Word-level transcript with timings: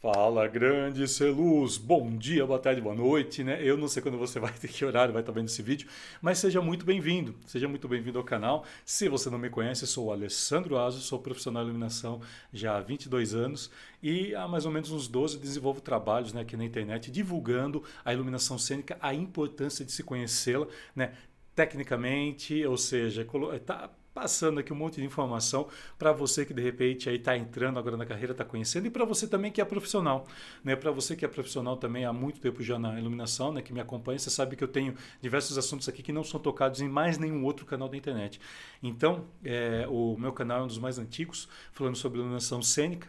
Fala, 0.00 0.48
grande 0.48 1.06
Celuz! 1.06 1.76
Bom 1.76 2.16
dia, 2.16 2.46
boa 2.46 2.58
tarde, 2.58 2.80
boa 2.80 2.94
noite, 2.94 3.44
né? 3.44 3.62
Eu 3.62 3.76
não 3.76 3.86
sei 3.86 4.00
quando 4.02 4.16
você 4.16 4.40
vai 4.40 4.50
ter 4.50 4.66
que 4.68 4.82
horário, 4.82 5.12
vai 5.12 5.20
estar 5.20 5.30
vendo 5.30 5.48
esse 5.48 5.60
vídeo, 5.60 5.90
mas 6.22 6.38
seja 6.38 6.58
muito 6.62 6.86
bem-vindo, 6.86 7.34
seja 7.44 7.68
muito 7.68 7.86
bem-vindo 7.86 8.16
ao 8.16 8.24
canal. 8.24 8.64
Se 8.82 9.10
você 9.10 9.28
não 9.28 9.38
me 9.38 9.50
conhece, 9.50 9.86
sou 9.86 10.06
o 10.06 10.10
Alessandro 10.10 10.78
Aso, 10.78 11.02
sou 11.02 11.18
profissional 11.18 11.64
de 11.64 11.68
iluminação 11.68 12.22
já 12.50 12.78
há 12.78 12.80
22 12.80 13.34
anos 13.34 13.70
e 14.02 14.34
há 14.34 14.48
mais 14.48 14.64
ou 14.64 14.72
menos 14.72 14.90
uns 14.90 15.06
12 15.06 15.36
desenvolvo 15.38 15.82
trabalhos 15.82 16.32
né, 16.32 16.40
aqui 16.40 16.56
na 16.56 16.64
internet 16.64 17.10
divulgando 17.10 17.84
a 18.02 18.10
iluminação 18.10 18.56
cênica, 18.56 18.96
a 19.02 19.12
importância 19.12 19.84
de 19.84 19.92
se 19.92 20.02
conhecê-la, 20.02 20.66
né? 20.96 21.12
Tecnicamente, 21.54 22.64
ou 22.64 22.78
seja, 22.78 23.26
tá, 23.66 23.90
passando 24.14 24.60
aqui 24.60 24.72
um 24.72 24.76
monte 24.76 24.96
de 24.96 25.04
informação 25.04 25.68
para 25.98 26.12
você 26.12 26.44
que 26.44 26.52
de 26.52 26.62
repente 26.62 27.08
aí 27.08 27.16
está 27.16 27.36
entrando 27.36 27.78
agora 27.78 27.96
na 27.96 28.06
carreira, 28.06 28.32
está 28.32 28.44
conhecendo 28.44 28.86
e 28.86 28.90
para 28.90 29.04
você 29.04 29.26
também 29.26 29.52
que 29.52 29.60
é 29.60 29.64
profissional, 29.64 30.26
né? 30.64 30.76
Para 30.76 30.90
você 30.90 31.14
que 31.14 31.24
é 31.24 31.28
profissional 31.28 31.76
também 31.76 32.04
há 32.04 32.12
muito 32.12 32.40
tempo 32.40 32.62
já 32.62 32.78
na 32.78 32.98
iluminação, 32.98 33.52
né? 33.52 33.62
Que 33.62 33.72
me 33.72 33.80
acompanha, 33.80 34.18
você 34.18 34.30
sabe 34.30 34.56
que 34.56 34.64
eu 34.64 34.68
tenho 34.68 34.94
diversos 35.20 35.56
assuntos 35.56 35.88
aqui 35.88 36.02
que 36.02 36.12
não 36.12 36.24
são 36.24 36.40
tocados 36.40 36.80
em 36.80 36.88
mais 36.88 37.18
nenhum 37.18 37.44
outro 37.44 37.64
canal 37.64 37.88
da 37.88 37.96
internet. 37.96 38.40
Então, 38.82 39.26
é, 39.44 39.86
o 39.88 40.16
meu 40.18 40.32
canal 40.32 40.60
é 40.60 40.62
um 40.64 40.66
dos 40.66 40.78
mais 40.78 40.98
antigos, 40.98 41.48
falando 41.72 41.96
sobre 41.96 42.18
iluminação 42.18 42.62
cênica. 42.62 43.08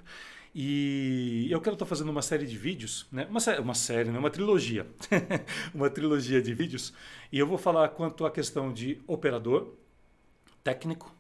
E 0.54 1.48
eu 1.50 1.62
quero 1.62 1.76
estar 1.76 1.86
fazendo 1.86 2.10
uma 2.10 2.22
série 2.22 2.46
de 2.46 2.58
vídeos, 2.58 3.08
né? 3.10 3.26
uma, 3.30 3.40
uma 3.62 3.74
série, 3.74 4.12
né? 4.12 4.20
uma 4.20 4.30
trilogia, 4.30 4.86
uma 5.74 5.90
trilogia 5.90 6.42
de 6.42 6.54
vídeos, 6.54 6.94
e 7.32 7.40
eu 7.40 7.48
vou 7.48 7.58
falar 7.58 7.88
quanto 7.90 8.26
à 8.26 8.32
questão 8.32 8.74
de 8.74 9.00
operador, 9.08 9.74
técnico 10.64 11.16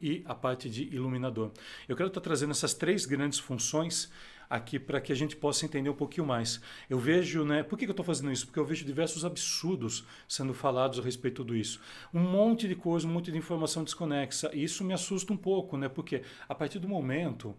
e 0.00 0.22
a 0.24 0.34
parte 0.34 0.68
de 0.68 0.84
iluminador. 0.94 1.52
Eu 1.88 1.96
quero 1.96 2.08
estar 2.08 2.20
trazendo 2.20 2.50
essas 2.50 2.74
três 2.74 3.06
grandes 3.06 3.38
funções 3.38 4.10
aqui 4.50 4.78
para 4.78 5.00
que 5.00 5.10
a 5.10 5.16
gente 5.16 5.34
possa 5.34 5.64
entender 5.64 5.88
um 5.88 5.94
pouquinho 5.94 6.26
mais. 6.26 6.60
Eu 6.90 6.98
vejo, 6.98 7.42
né? 7.42 7.62
Por 7.62 7.78
que, 7.78 7.86
eu 7.86 7.90
estou 7.90 8.04
fazendo 8.04 8.30
isso? 8.30 8.44
Porque 8.44 8.58
eu 8.58 8.66
vejo 8.66 8.84
diversos 8.84 9.24
absurdos 9.24 10.04
sendo 10.28 10.52
falados 10.52 10.98
a 10.98 11.02
respeito 11.02 11.36
tudo 11.36 11.56
isso. 11.56 11.80
Um 12.12 12.20
monte 12.20 12.68
de 12.68 12.74
coisa, 12.74 13.06
um 13.06 13.10
monte 13.10 13.32
de 13.32 13.38
informação 13.38 13.82
desconexa. 13.82 14.50
E 14.52 14.62
isso 14.62 14.84
me 14.84 14.92
assusta 14.92 15.32
um 15.32 15.38
pouco, 15.38 15.78
né? 15.78 15.88
Porque 15.88 16.22
a 16.46 16.54
partir 16.54 16.78
do 16.78 16.86
momento 16.86 17.56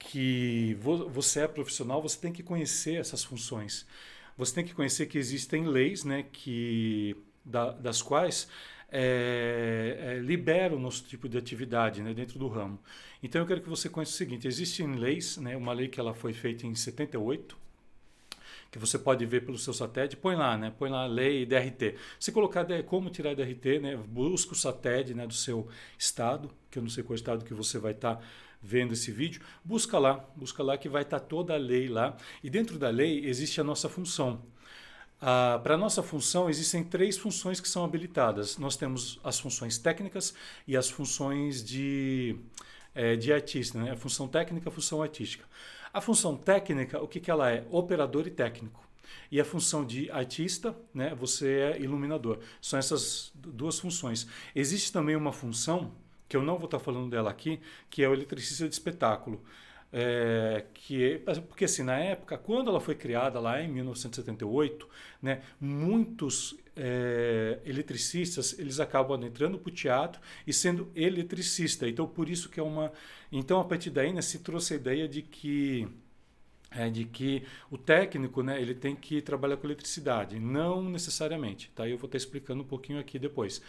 que 0.00 0.76
você 0.80 1.42
é 1.42 1.46
profissional, 1.46 2.02
você 2.02 2.18
tem 2.18 2.32
que 2.32 2.42
conhecer 2.42 2.94
essas 2.94 3.22
funções. 3.22 3.86
Você 4.36 4.52
tem 4.52 4.64
que 4.64 4.74
conhecer 4.74 5.06
que 5.06 5.18
existem 5.18 5.68
leis, 5.68 6.02
né? 6.02 6.24
Que 6.24 7.16
da, 7.44 7.70
das 7.70 8.02
quais 8.02 8.48
é, 8.94 9.96
é, 9.98 10.18
libera 10.18 10.76
o 10.76 10.78
nosso 10.78 11.02
tipo 11.04 11.26
de 11.26 11.38
atividade 11.38 12.02
né, 12.02 12.12
dentro 12.12 12.38
do 12.38 12.46
ramo. 12.46 12.78
Então 13.22 13.40
eu 13.40 13.46
quero 13.46 13.62
que 13.62 13.68
você 13.68 13.88
conheça 13.88 14.12
o 14.12 14.14
seguinte: 14.14 14.46
existem 14.46 14.94
leis, 14.94 15.38
né, 15.38 15.56
uma 15.56 15.72
lei 15.72 15.88
que 15.88 15.98
ela 15.98 16.12
foi 16.12 16.34
feita 16.34 16.66
em 16.66 16.74
78, 16.74 17.56
que 18.70 18.78
você 18.78 18.98
pode 18.98 19.24
ver 19.24 19.46
pelo 19.46 19.56
seu 19.56 19.72
satélite, 19.72 20.16
põe 20.16 20.36
lá, 20.36 20.58
né? 20.58 20.72
Põe 20.78 20.90
lá 20.90 21.04
a 21.04 21.06
lei 21.06 21.46
DRT. 21.46 21.94
Se 22.20 22.30
colocar 22.30 22.66
como 22.84 23.08
tirar 23.08 23.34
DRT, 23.34 23.78
né? 23.80 23.96
Busca 23.96 24.52
o 24.52 24.56
satélite 24.56 25.14
né, 25.14 25.26
do 25.26 25.34
seu 25.34 25.66
estado, 25.98 26.50
que 26.70 26.78
eu 26.78 26.82
não 26.82 26.90
sei 26.90 27.02
qual 27.02 27.14
estado 27.14 27.44
que 27.46 27.54
você 27.54 27.78
vai 27.78 27.92
estar 27.92 28.16
tá 28.16 28.22
vendo 28.62 28.92
esse 28.92 29.10
vídeo, 29.10 29.42
busca 29.64 29.98
lá, 29.98 30.24
busca 30.36 30.62
lá 30.62 30.78
que 30.78 30.88
vai 30.88 31.02
estar 31.02 31.18
tá 31.18 31.26
toda 31.26 31.54
a 31.54 31.56
lei 31.56 31.88
lá. 31.88 32.16
E 32.44 32.50
dentro 32.50 32.78
da 32.78 32.90
lei 32.90 33.24
existe 33.24 33.60
a 33.60 33.64
nossa 33.64 33.88
função. 33.88 34.42
Ah, 35.24 35.60
Para 35.62 35.74
a 35.74 35.78
nossa 35.78 36.02
função, 36.02 36.50
existem 36.50 36.82
três 36.82 37.16
funções 37.16 37.60
que 37.60 37.68
são 37.68 37.84
habilitadas. 37.84 38.58
Nós 38.58 38.76
temos 38.76 39.20
as 39.22 39.38
funções 39.38 39.78
técnicas 39.78 40.34
e 40.66 40.76
as 40.76 40.90
funções 40.90 41.62
de, 41.62 42.34
é, 42.92 43.14
de 43.14 43.32
artista, 43.32 43.80
né? 43.80 43.92
a 43.92 43.96
função 43.96 44.26
técnica 44.26 44.68
a 44.68 44.72
função 44.72 45.00
artística. 45.00 45.44
A 45.94 46.00
função 46.00 46.36
técnica, 46.36 47.00
o 47.00 47.06
que, 47.06 47.20
que 47.20 47.30
ela 47.30 47.48
é? 47.48 47.64
Operador 47.70 48.26
e 48.26 48.32
técnico. 48.32 48.82
E 49.30 49.40
a 49.40 49.44
função 49.44 49.84
de 49.86 50.10
artista, 50.10 50.74
né? 50.92 51.14
você 51.14 51.72
é 51.72 51.80
iluminador. 51.80 52.40
São 52.60 52.76
essas 52.76 53.30
duas 53.36 53.78
funções. 53.78 54.26
Existe 54.56 54.92
também 54.92 55.14
uma 55.14 55.32
função, 55.32 55.92
que 56.28 56.36
eu 56.36 56.42
não 56.42 56.56
vou 56.56 56.64
estar 56.64 56.80
falando 56.80 57.08
dela 57.08 57.30
aqui, 57.30 57.60
que 57.88 58.02
é 58.02 58.08
o 58.08 58.12
eletricista 58.12 58.66
de 58.68 58.74
espetáculo. 58.74 59.40
É, 59.94 60.64
que 60.72 61.20
porque 61.48 61.66
assim 61.66 61.82
na 61.82 61.98
época 61.98 62.38
quando 62.38 62.70
ela 62.70 62.80
foi 62.80 62.94
criada 62.94 63.38
lá 63.38 63.60
em 63.60 63.68
1978 63.68 64.88
né 65.20 65.42
muitos 65.60 66.56
é, 66.74 67.58
eletricistas 67.62 68.58
eles 68.58 68.80
acabam 68.80 69.22
entrando 69.22 69.58
para 69.58 69.68
o 69.68 69.70
teatro 69.70 70.18
e 70.46 70.52
sendo 70.52 70.90
eletricista 70.96 71.86
então 71.86 72.06
por 72.06 72.30
isso 72.30 72.48
que 72.48 72.58
é 72.58 72.62
uma 72.62 72.90
então 73.30 73.60
a 73.60 73.64
partir 73.64 73.90
daí 73.90 74.14
né, 74.14 74.22
se 74.22 74.38
trouxe 74.38 74.72
a 74.72 74.76
ideia 74.76 75.06
de 75.06 75.20
que 75.20 75.86
é 76.74 76.88
de 76.88 77.04
que 77.04 77.42
o 77.70 77.76
técnico 77.76 78.42
né, 78.42 78.60
ele 78.60 78.74
tem 78.74 78.96
que 78.96 79.20
trabalhar 79.20 79.56
com 79.56 79.66
eletricidade, 79.66 80.38
não 80.38 80.82
necessariamente. 80.82 81.70
Tá? 81.74 81.86
Eu 81.86 81.98
vou 81.98 82.06
estar 82.06 82.16
explicando 82.16 82.62
um 82.62 82.66
pouquinho 82.66 82.98
aqui 82.98 83.18
depois. 83.18 83.60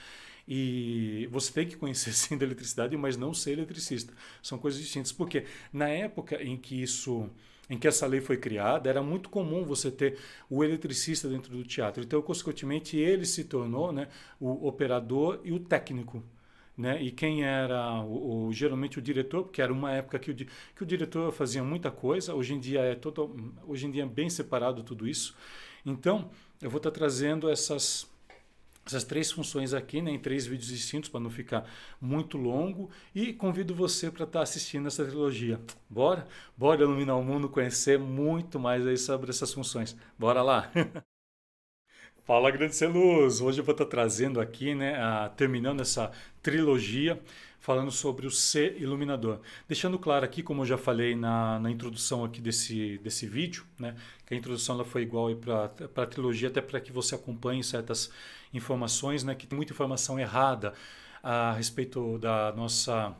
E 0.48 1.28
você 1.32 1.52
tem 1.54 1.68
que 1.68 1.78
conhecer 1.78 2.12
sim 2.14 2.38
da 2.38 2.46
eletricidade, 2.46 2.96
mas 2.98 3.18
não 3.18 3.34
ser 3.34 3.52
eletricista. 3.52 4.14
São 4.42 4.58
coisas 4.58 4.80
distintas. 4.80 5.12
Porque 5.12 5.46
na 5.72 5.88
época 5.88 6.42
em 6.42 6.58
que 6.58 6.82
isso 6.82 7.30
em 7.70 7.78
que 7.78 7.88
essa 7.88 8.06
lei 8.06 8.20
foi 8.20 8.38
criada, 8.38 8.90
era 8.90 9.02
muito 9.02 9.30
comum 9.30 9.64
você 9.64 9.90
ter 9.90 10.18
o 10.50 10.64
eletricista 10.64 11.30
dentro 11.30 11.56
do 11.56 11.64
teatro. 11.64 12.04
Então, 12.04 12.22
consequentemente, 12.22 12.98
ele 12.98 13.26
se 13.26 13.46
tornou 13.46 13.92
né, 13.92 14.10
o 14.40 14.68
operador 14.68 15.40
e 15.44 15.54
o 15.54 15.60
técnico. 15.60 16.22
Né? 16.78 17.02
E 17.02 17.12
quem 17.12 17.44
era 17.44 18.02
o, 18.02 18.48
o, 18.48 18.54
geralmente 18.54 18.98
o 19.00 19.02
diretor, 19.02 19.44
porque 19.44 19.62
era 19.62 19.72
uma 19.72 19.92
época 19.92 20.20
que 20.20 20.32
o, 20.32 20.36
que 20.36 20.84
o 20.84 20.86
diretor 20.86 21.32
fazia 21.32 21.64
muita 21.64 21.92
coisa, 21.92 22.34
hoje 22.34 22.54
em 22.54 22.60
dia 22.60 22.82
é 22.82 22.96
todo, 22.96 23.54
hoje 23.66 23.86
em 23.86 23.92
dia 23.92 24.04
é 24.04 24.08
bem 24.08 24.30
separado 24.30 24.84
tudo 24.84 25.08
isso. 25.08 25.36
Então, 25.86 26.30
eu 26.62 26.70
vou 26.70 26.78
estar 26.78 26.92
trazendo 26.92 27.50
essas 27.50 28.10
essas 28.86 29.04
três 29.04 29.32
funções 29.32 29.74
aqui, 29.74 30.02
né, 30.02 30.12
em 30.12 30.20
três 30.20 30.46
vídeos 30.46 30.68
distintos 30.68 31.10
para 31.10 31.20
não 31.20 31.30
ficar 31.30 31.70
muito 32.02 32.38
longo 32.38 32.90
e 33.16 33.34
convido 33.34 33.74
você 33.74 34.12
para 34.12 34.26
estar 34.26 34.40
tá 34.40 34.44
assistindo 34.44 34.88
essa 34.88 35.06
trilogia. 35.06 35.60
Bora? 35.90 36.28
Bora 36.58 36.82
iluminar 36.82 37.18
o 37.18 37.24
mundo, 37.24 37.48
conhecer 37.48 37.98
muito 37.98 38.60
mais 38.60 38.86
aí 38.86 38.98
sobre 38.98 39.30
essas 39.30 39.54
funções. 39.54 39.96
Bora 40.18 40.42
lá. 40.42 40.72
Fala 42.26 42.52
grande 42.52 42.86
luz. 42.86 43.42
Hoje 43.42 43.60
eu 43.60 43.66
vou 43.66 43.74
estar 43.74 43.86
tá 43.86 43.92
trazendo 43.92 44.40
aqui, 44.40 44.74
né, 44.74 44.96
a, 44.96 45.30
terminando 45.30 45.82
essa 45.82 46.12
trilogia 46.42 47.22
falando 47.64 47.92
sobre 47.92 48.28
o 48.28 48.30
ser 48.30 48.82
iluminador. 48.82 49.40
Deixando 49.70 49.98
claro 49.98 50.26
aqui, 50.26 50.44
como 50.44 50.64
eu 50.64 50.66
já 50.66 50.78
falei 50.78 51.16
na, 51.16 51.58
na 51.60 51.72
introdução 51.72 52.26
aqui 52.26 52.42
desse, 52.42 52.98
desse 52.98 53.26
vídeo, 53.26 53.64
né, 53.80 53.96
que 54.26 54.34
a 54.34 54.38
introdução 54.38 54.76
ela 54.76 54.84
foi 54.84 55.04
igual 55.04 55.34
para 55.34 55.72
a 56.04 56.06
trilogia, 56.06 56.50
até 56.50 56.62
para 56.62 56.82
que 56.82 56.92
você 56.92 57.16
acompanhe 57.16 57.64
certas 57.64 58.12
informações, 58.54 59.24
né, 59.24 59.36
que 59.36 59.48
tem 59.48 59.56
muita 59.56 59.74
informação 59.74 60.20
errada 60.20 60.74
a 61.22 61.54
respeito 61.54 62.18
da 62.18 62.54
nossa 62.56 63.16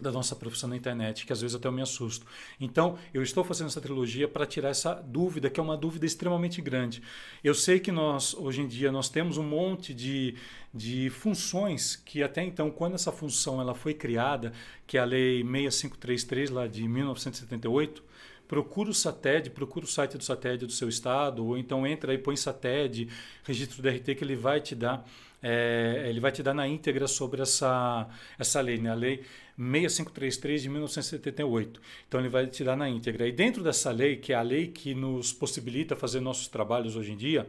da 0.00 0.12
nossa 0.12 0.36
profissão 0.36 0.68
na 0.68 0.76
internet, 0.76 1.24
que 1.24 1.32
às 1.32 1.40
vezes 1.40 1.54
até 1.54 1.66
eu 1.68 1.72
me 1.72 1.80
assusto. 1.80 2.26
Então, 2.60 2.98
eu 3.14 3.22
estou 3.22 3.42
fazendo 3.42 3.68
essa 3.68 3.80
trilogia 3.80 4.28
para 4.28 4.44
tirar 4.44 4.68
essa 4.68 4.94
dúvida, 4.94 5.48
que 5.48 5.58
é 5.58 5.62
uma 5.62 5.76
dúvida 5.76 6.04
extremamente 6.04 6.60
grande. 6.60 7.02
Eu 7.42 7.54
sei 7.54 7.80
que 7.80 7.90
nós, 7.90 8.34
hoje 8.34 8.60
em 8.60 8.68
dia, 8.68 8.92
nós 8.92 9.08
temos 9.08 9.38
um 9.38 9.42
monte 9.42 9.94
de, 9.94 10.34
de 10.72 11.08
funções 11.10 11.96
que 11.96 12.22
até 12.22 12.42
então, 12.44 12.70
quando 12.70 12.94
essa 12.94 13.10
função 13.10 13.60
ela 13.60 13.74
foi 13.74 13.94
criada, 13.94 14.52
que 14.86 14.98
é 14.98 15.00
a 15.00 15.04
Lei 15.04 15.42
6533, 15.42 16.50
lá 16.50 16.66
de 16.66 16.86
1978, 16.86 18.04
procura 18.48 18.90
o 18.90 18.94
SATED, 18.94 19.50
procura 19.50 19.84
o 19.84 19.88
site 19.88 20.16
do 20.16 20.24
SATED 20.24 20.66
do 20.66 20.72
seu 20.72 20.88
estado, 20.88 21.44
ou 21.44 21.58
então 21.58 21.86
entra 21.86 22.14
e 22.14 22.18
põe 22.18 22.36
SATED, 22.36 23.08
registro 23.44 23.82
do 23.82 23.88
RT, 23.88 24.14
que 24.14 24.24
ele 24.24 24.36
vai 24.36 24.60
te 24.60 24.74
dar 24.74 25.06
é, 25.42 26.06
ele 26.08 26.18
vai 26.18 26.32
te 26.32 26.42
dar 26.42 26.54
na 26.54 26.66
íntegra 26.66 27.06
sobre 27.06 27.42
essa, 27.42 28.08
essa 28.38 28.60
lei, 28.60 28.78
né? 28.78 28.90
a 28.90 28.94
lei 28.94 29.22
6533 29.56 30.62
de 30.62 30.68
1978. 30.68 31.80
Então 32.08 32.20
ele 32.20 32.28
vai 32.28 32.46
te 32.46 32.64
dar 32.64 32.76
na 32.76 32.88
íntegra. 32.88 33.28
E 33.28 33.32
dentro 33.32 33.62
dessa 33.62 33.90
lei, 33.90 34.16
que 34.16 34.32
é 34.32 34.36
a 34.36 34.42
lei 34.42 34.68
que 34.68 34.94
nos 34.94 35.32
possibilita 35.32 35.94
fazer 35.94 36.20
nossos 36.20 36.48
trabalhos 36.48 36.96
hoje 36.96 37.12
em 37.12 37.16
dia, 37.16 37.46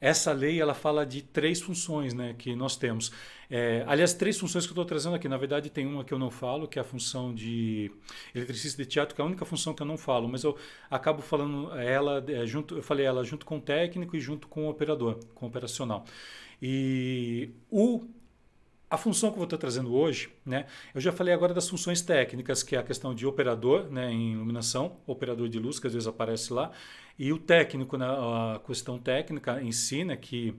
essa 0.00 0.32
lei 0.32 0.60
ela 0.60 0.74
fala 0.74 1.04
de 1.04 1.22
três 1.22 1.60
funções 1.60 2.14
né, 2.14 2.34
que 2.38 2.54
nós 2.54 2.76
temos. 2.76 3.10
É, 3.50 3.82
aliás, 3.86 4.12
três 4.12 4.38
funções 4.38 4.64
que 4.64 4.70
eu 4.70 4.74
estou 4.74 4.84
trazendo 4.84 5.16
aqui. 5.16 5.28
Na 5.28 5.36
verdade, 5.36 5.70
tem 5.70 5.86
uma 5.86 6.04
que 6.04 6.12
eu 6.12 6.18
não 6.18 6.30
falo, 6.30 6.68
que 6.68 6.78
é 6.78 6.82
a 6.82 6.84
função 6.84 7.34
de 7.34 7.90
eletricista 8.34 8.82
de 8.82 8.88
teatro, 8.88 9.14
que 9.14 9.20
é 9.20 9.24
a 9.24 9.26
única 9.26 9.44
função 9.44 9.74
que 9.74 9.82
eu 9.82 9.86
não 9.86 9.96
falo, 9.96 10.28
mas 10.28 10.44
eu 10.44 10.56
acabo 10.90 11.22
falando 11.22 11.72
ela 11.78 12.24
é, 12.28 12.46
junto. 12.46 12.76
Eu 12.76 12.82
falei 12.82 13.06
ela 13.06 13.24
junto 13.24 13.44
com 13.44 13.58
o 13.58 13.60
técnico 13.60 14.16
e 14.16 14.20
junto 14.20 14.46
com 14.48 14.66
o 14.66 14.70
operador, 14.70 15.18
com 15.34 15.46
o 15.46 15.48
operacional. 15.48 16.04
E 16.60 17.50
o 17.70 18.06
a 18.90 18.96
função 18.96 19.30
que 19.30 19.34
eu 19.34 19.38
vou 19.38 19.44
estar 19.44 19.58
trazendo 19.58 19.94
hoje, 19.94 20.30
né, 20.44 20.66
eu 20.94 21.00
já 21.00 21.12
falei 21.12 21.34
agora 21.34 21.52
das 21.52 21.68
funções 21.68 22.00
técnicas, 22.00 22.62
que 22.62 22.74
é 22.74 22.78
a 22.78 22.82
questão 22.82 23.14
de 23.14 23.26
operador 23.26 23.90
né, 23.90 24.10
em 24.10 24.32
iluminação, 24.32 24.96
operador 25.06 25.48
de 25.48 25.58
luz, 25.58 25.78
que 25.78 25.86
às 25.86 25.92
vezes 25.92 26.08
aparece 26.08 26.52
lá, 26.52 26.70
e 27.18 27.32
o 27.32 27.38
técnico, 27.38 27.98
né, 27.98 28.06
a 28.06 28.60
questão 28.66 28.98
técnica 28.98 29.60
em 29.60 29.72
si, 29.72 30.04
né, 30.04 30.16
que, 30.16 30.54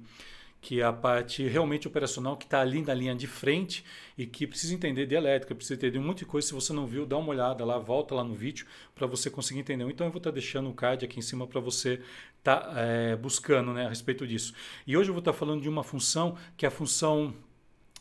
que 0.62 0.80
é 0.80 0.84
a 0.84 0.94
parte 0.94 1.48
realmente 1.48 1.88
operacional 1.88 2.38
que 2.38 2.46
está 2.46 2.62
ali 2.62 2.84
na 2.84 2.94
linha 2.94 3.16
de 3.16 3.26
frente 3.26 3.84
e 4.16 4.28
que 4.28 4.46
precisa 4.46 4.76
entender 4.76 5.08
de 5.08 5.16
elétrica, 5.16 5.56
precisa 5.56 5.76
entender 5.76 5.98
um 5.98 6.04
monte 6.04 6.20
de 6.20 6.26
coisa. 6.26 6.48
Se 6.48 6.54
você 6.54 6.74
não 6.74 6.86
viu, 6.86 7.06
dá 7.06 7.18
uma 7.18 7.30
olhada 7.30 7.64
lá, 7.64 7.80
volta 7.80 8.14
lá 8.14 8.24
no 8.24 8.36
vídeo 8.36 8.68
para 8.94 9.08
você 9.08 9.30
conseguir 9.30 9.62
entender. 9.62 9.86
Então 9.86 10.06
eu 10.06 10.12
vou 10.12 10.20
estar 10.20 10.32
tá 10.32 10.34
deixando 10.34 10.70
o 10.70 10.74
card 10.74 11.06
aqui 11.06 11.18
em 11.18 11.22
cima 11.22 11.48
para 11.48 11.62
você 11.62 12.02
estar 12.38 12.58
tá, 12.58 12.74
é, 12.76 13.16
buscando 13.16 13.72
né, 13.74 13.86
a 13.86 13.90
respeito 13.90 14.28
disso. 14.28 14.54
E 14.86 14.98
hoje 14.98 15.10
eu 15.10 15.14
vou 15.14 15.20
estar 15.20 15.32
tá 15.32 15.38
falando 15.38 15.62
de 15.62 15.70
uma 15.70 15.84
função 15.84 16.36
que 16.58 16.66
é 16.66 16.68
a 16.68 16.72
função 16.72 17.34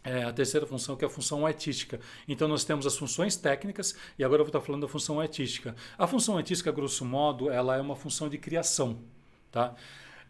é, 0.03 0.23
a 0.25 0.33
terceira 0.33 0.67
função 0.67 0.97
que 0.97 1.05
é 1.05 1.09
a 1.09 1.11
função 1.11 1.47
artística. 1.47 2.01
Então 2.27 2.49
nós 2.49 2.65
temos 2.65 2.87
as 2.87 2.97
funções 2.97 3.37
técnicas 3.37 3.97
e 4.19 4.25
agora 4.25 4.41
eu 4.41 4.45
vou 4.45 4.51
estar 4.51 4.61
falando 4.61 4.83
da 4.83 4.89
função 4.89 5.21
artística. 5.21 5.75
A 5.97 6.07
função 6.07 6.37
artística, 6.37 6.71
grosso 6.73 7.05
modo, 7.05 7.51
ela 7.51 7.77
é 7.77 7.81
uma 7.81 7.97
função 7.97 8.29
de 8.29 8.39
criação, 8.39 8.99
tá? 9.51 9.75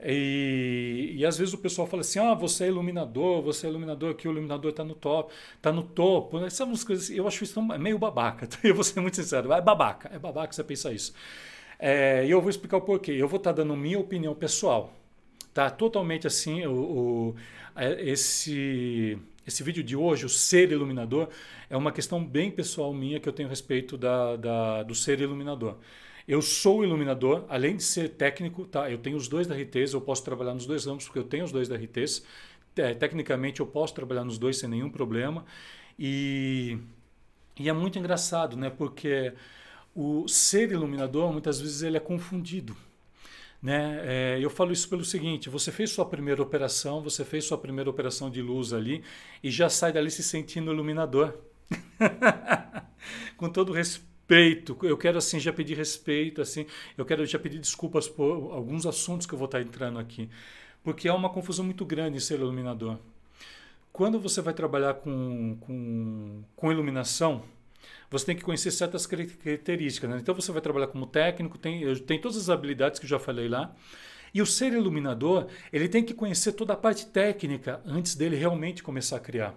E, 0.01 1.15
e, 1.17 1.27
às 1.27 1.37
vezes 1.37 1.53
o 1.53 1.59
pessoal 1.59 1.87
fala 1.89 2.03
assim: 2.03 2.21
ah, 2.21 2.33
você 2.33 2.65
é 2.65 2.69
iluminador, 2.69 3.43
você 3.43 3.67
é 3.67 3.71
iluminador, 3.71 4.13
aqui 4.13 4.29
o 4.29 4.31
iluminador 4.31 4.71
está 4.71 4.85
no 4.85 4.95
top, 4.95 5.33
está 5.57 5.73
no 5.73 5.83
topo. 5.83 6.39
Essas 6.45 6.85
coisas, 6.85 7.11
eu 7.11 7.27
acho 7.27 7.43
isso 7.43 7.61
meio 7.61 7.99
babaca. 7.99 8.49
Eu 8.63 8.75
vou 8.75 8.85
ser 8.85 9.01
muito 9.01 9.17
sincero, 9.17 9.53
é 9.53 9.61
babaca, 9.61 10.09
é 10.15 10.19
babaca 10.19 10.53
você 10.53 10.63
pensar 10.63 10.93
isso. 10.93 11.13
É, 11.79 12.25
e 12.27 12.31
eu 12.31 12.41
vou 12.41 12.51
explicar 12.51 12.77
o 12.77 12.81
porquê. 12.81 13.13
Eu 13.13 13.29
vou 13.29 13.39
estar 13.39 13.53
dando 13.53 13.77
minha 13.77 13.99
opinião 13.99 14.35
pessoal. 14.35 14.93
Tá 15.55 15.71
totalmente 15.71 16.27
assim, 16.27 16.67
o, 16.67 16.73
o 16.73 17.37
é, 17.77 18.11
esse 18.11 19.19
esse 19.49 19.63
vídeo 19.63 19.83
de 19.83 19.97
hoje, 19.97 20.27
o 20.27 20.29
ser 20.29 20.71
iluminador, 20.71 21.29
é 21.69 21.77
uma 21.77 21.93
questão 21.93 22.25
bem 22.25 22.51
pessoal 22.51 22.93
minha 22.93 23.19
que 23.19 23.29
eu 23.29 23.33
tenho 23.33 23.49
respeito 23.49 23.97
da, 23.97 24.37
da, 24.37 24.83
do 24.83 24.95
ser 24.95 25.21
iluminador. 25.21 25.77
Eu 26.27 26.43
sou 26.43 26.85
iluminador, 26.85 27.45
além 27.49 27.77
de 27.77 27.83
ser 27.83 28.11
técnico, 28.11 28.67
tá? 28.67 28.91
Eu 28.91 28.99
tenho 28.99 29.17
os 29.17 29.29
dois 29.29 29.47
da 29.47 29.55
RTs, 29.55 29.95
eu 29.95 30.01
posso 30.01 30.23
trabalhar 30.23 30.53
nos 30.53 30.67
dois 30.67 30.85
ramos 30.85 31.05
porque 31.05 31.19
eu 31.19 31.25
tenho 31.25 31.45
os 31.45 31.53
dois 31.53 31.69
da 31.69 31.77
RTs. 31.77 32.23
É, 32.77 32.95
tecnicamente 32.95 33.61
eu 33.61 33.67
posso 33.67 33.95
trabalhar 33.95 34.25
nos 34.25 34.39
dois 34.39 34.59
sem 34.59 34.69
nenhum 34.69 34.91
problema. 34.91 35.45
E, 35.99 36.79
e 37.59 37.69
é 37.69 37.73
muito 37.73 37.99
engraçado, 37.99 38.57
né? 38.57 38.69
Porque 38.71 39.33
o 39.95 40.29
ser 40.29 40.71
iluminador 40.71 41.33
muitas 41.33 41.61
vezes 41.61 41.83
ele 41.83 41.97
é 41.97 42.01
confundido. 42.01 42.77
Né? 43.61 44.01
É, 44.05 44.39
eu 44.41 44.49
falo 44.49 44.73
isso 44.73 44.89
pelo 44.89 45.05
seguinte: 45.05 45.49
você 45.49 45.73
fez 45.73 45.91
sua 45.91 46.07
primeira 46.07 46.43
operação, 46.43 47.03
você 47.03 47.25
fez 47.25 47.45
sua 47.45 47.59
primeira 47.59 47.91
operação 47.91 48.31
de 48.31 48.41
luz 48.41 48.73
ali 48.73 49.03
e 49.43 49.51
já 49.51 49.69
sai 49.69 49.93
dali 49.93 50.11
se 50.11 50.23
sentindo 50.23 50.73
iluminador. 50.73 51.37
Com 53.37 53.49
todo 53.51 53.73
respeito, 53.73 54.79
eu 54.83 54.97
quero 54.97 55.19
assim 55.19 55.41
já 55.41 55.53
pedir 55.53 55.77
respeito, 55.77 56.41
assim, 56.41 56.67
eu 56.97 57.05
quero 57.05 57.25
já 57.27 57.39
pedir 57.39 57.59
desculpas 57.59 58.09
por 58.09 58.53
alguns 58.53 58.87
assuntos 58.87 59.27
que 59.27 59.35
eu 59.35 59.39
vou 59.39 59.47
estar 59.47 59.61
entrando 59.61 59.99
aqui, 59.99 60.29
porque 60.83 61.09
é 61.09 61.13
uma 61.13 61.31
confusão 61.31 61.65
muito 61.65 61.85
grande 61.85 62.21
ser 62.21 62.39
iluminador. 62.39 62.99
Quando 63.93 64.21
você 64.21 64.41
vai 64.41 64.55
trabalhar 64.55 64.95
com, 64.95 65.57
com, 65.61 66.43
com 66.55 66.73
iluminação, 66.73 67.43
você 68.11 68.27
tem 68.27 68.37
que 68.37 68.43
conhecer 68.43 68.71
certas 68.71 69.07
características. 69.07 70.09
Né? 70.09 70.19
Então 70.21 70.35
você 70.35 70.51
vai 70.53 70.61
trabalhar 70.61 70.89
como 70.89 71.07
técnico, 71.07 71.59
tem, 71.59 71.95
tem 71.97 72.21
todas 72.21 72.37
as 72.37 72.49
habilidades 72.51 72.99
que 72.99 73.07
eu 73.07 73.11
já 73.11 73.19
falei 73.19 73.49
lá. 73.49 73.75
E 74.33 74.43
o 74.43 74.47
ser 74.47 74.73
iluminador, 74.73 75.47
ele 75.73 75.89
tem 75.89 76.05
que 76.05 76.13
conhecer 76.13 76.53
toda 76.53 76.75
a 76.75 76.77
parte 76.77 77.07
técnica 77.07 77.81
antes 77.85 78.15
dele 78.15 78.37
realmente 78.37 78.83
começar 78.83 79.17
a 79.17 79.21
criar. 79.21 79.55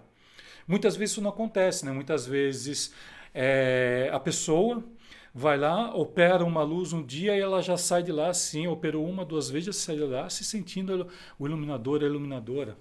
Muitas 0.66 0.96
vezes 0.96 1.12
isso 1.12 1.22
não 1.22 1.30
acontece, 1.30 1.84
né? 1.84 1.92
Muitas 1.92 2.26
vezes 2.26 2.94
é, 3.34 4.08
a 4.12 4.20
pessoa 4.20 4.82
vai 5.34 5.56
lá, 5.56 5.94
opera 5.94 6.44
uma 6.44 6.62
luz 6.62 6.92
um 6.92 7.04
dia 7.04 7.36
e 7.36 7.40
ela 7.40 7.62
já 7.62 7.76
sai 7.76 8.02
de 8.02 8.12
lá 8.12 8.28
assim, 8.28 8.66
operou 8.66 9.08
uma, 9.08 9.24
duas 9.24 9.48
vezes, 9.48 9.66
já 9.66 9.72
sai 9.72 9.96
de 9.96 10.04
lá 10.04 10.28
se 10.28 10.44
sentindo 10.44 11.08
o 11.38 11.46
iluminador, 11.46 12.02
a 12.02 12.06
iluminadora. 12.06 12.76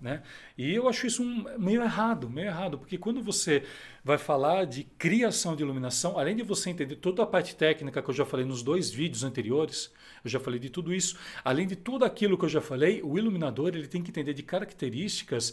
Né? 0.00 0.22
E 0.56 0.74
eu 0.74 0.88
acho 0.88 1.06
isso 1.06 1.22
um, 1.22 1.44
meio 1.58 1.82
errado, 1.82 2.30
meio 2.30 2.46
errado, 2.46 2.78
porque 2.78 2.96
quando 2.96 3.22
você 3.22 3.64
vai 4.02 4.16
falar 4.16 4.64
de 4.64 4.84
criação 4.96 5.54
de 5.54 5.62
iluminação, 5.62 6.18
além 6.18 6.34
de 6.34 6.42
você 6.42 6.70
entender 6.70 6.96
toda 6.96 7.22
a 7.22 7.26
parte 7.26 7.54
técnica 7.54 8.00
que 8.00 8.08
eu 8.08 8.14
já 8.14 8.24
falei 8.24 8.46
nos 8.46 8.62
dois 8.62 8.90
vídeos 8.90 9.24
anteriores, 9.24 9.92
eu 10.24 10.30
já 10.30 10.40
falei 10.40 10.58
de 10.58 10.70
tudo 10.70 10.94
isso, 10.94 11.18
além 11.44 11.66
de 11.66 11.76
tudo 11.76 12.06
aquilo 12.06 12.38
que 12.38 12.46
eu 12.46 12.48
já 12.48 12.62
falei, 12.62 13.02
o 13.02 13.18
iluminador 13.18 13.68
ele 13.68 13.86
tem 13.86 14.02
que 14.02 14.10
entender 14.10 14.32
de 14.32 14.42
características 14.42 15.52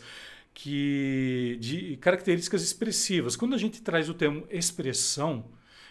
que 0.54 1.58
de 1.60 1.98
características 1.98 2.64
expressivas. 2.64 3.36
Quando 3.36 3.54
a 3.54 3.58
gente 3.58 3.82
traz 3.82 4.10
o 4.10 4.14
termo 4.14 4.48
expressão, 4.50 5.46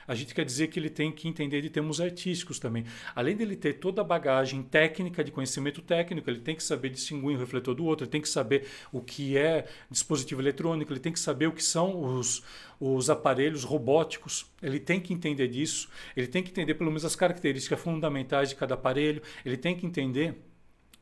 a 0.06 0.14
gente 0.14 0.35
quer 0.35 0.44
dizer 0.44 0.69
que 0.69 0.79
ele 0.79 0.91
tem 0.91 1.11
que 1.11 1.29
entender 1.29 1.61
de 1.61 1.70
termos 1.70 2.00
artísticos 2.00 2.58
também. 2.58 2.85
Além 3.14 3.37
dele 3.37 3.56
ter 3.56 3.75
toda 3.75 4.00
a 4.00 4.05
bagagem 4.05 4.62
técnica, 4.62 5.25
de 5.25 5.31
conhecimento 5.31 5.82
técnico, 5.82 6.29
ele 6.29 6.41
tem 6.41 6.55
que 6.55 6.62
saber 6.62 6.91
distinguir 6.91 7.37
um 7.37 7.38
refletor 7.38 7.75
do 7.75 7.85
outro, 7.85 8.05
ele 8.05 8.11
tem 8.11 8.20
que 8.20 8.29
saber 8.29 8.67
o 8.93 9.00
que 9.00 9.37
é 9.37 9.67
dispositivo 9.91 10.41
eletrônico, 10.41 10.93
ele 10.93 11.00
tem 11.00 11.12
que 11.12 11.20
saber 11.20 11.47
o 11.47 11.53
que 11.53 11.62
são 11.62 12.03
os, 12.03 12.43
os 12.81 13.11
aparelhos 13.11 13.64
robóticos, 13.64 14.47
ele 14.62 14.79
tem 14.79 15.00
que 15.00 15.12
entender 15.12 15.49
disso, 15.49 15.88
ele 16.17 16.26
tem 16.26 16.43
que 16.43 16.50
entender 16.50 16.75
pelo 16.75 16.91
menos 16.91 17.05
as 17.05 17.17
características 17.17 17.81
fundamentais 17.81 18.50
de 18.50 18.55
cada 18.55 18.75
aparelho, 18.75 19.23
ele 19.44 19.56
tem 19.56 19.76
que 19.76 19.87
entender 19.87 20.37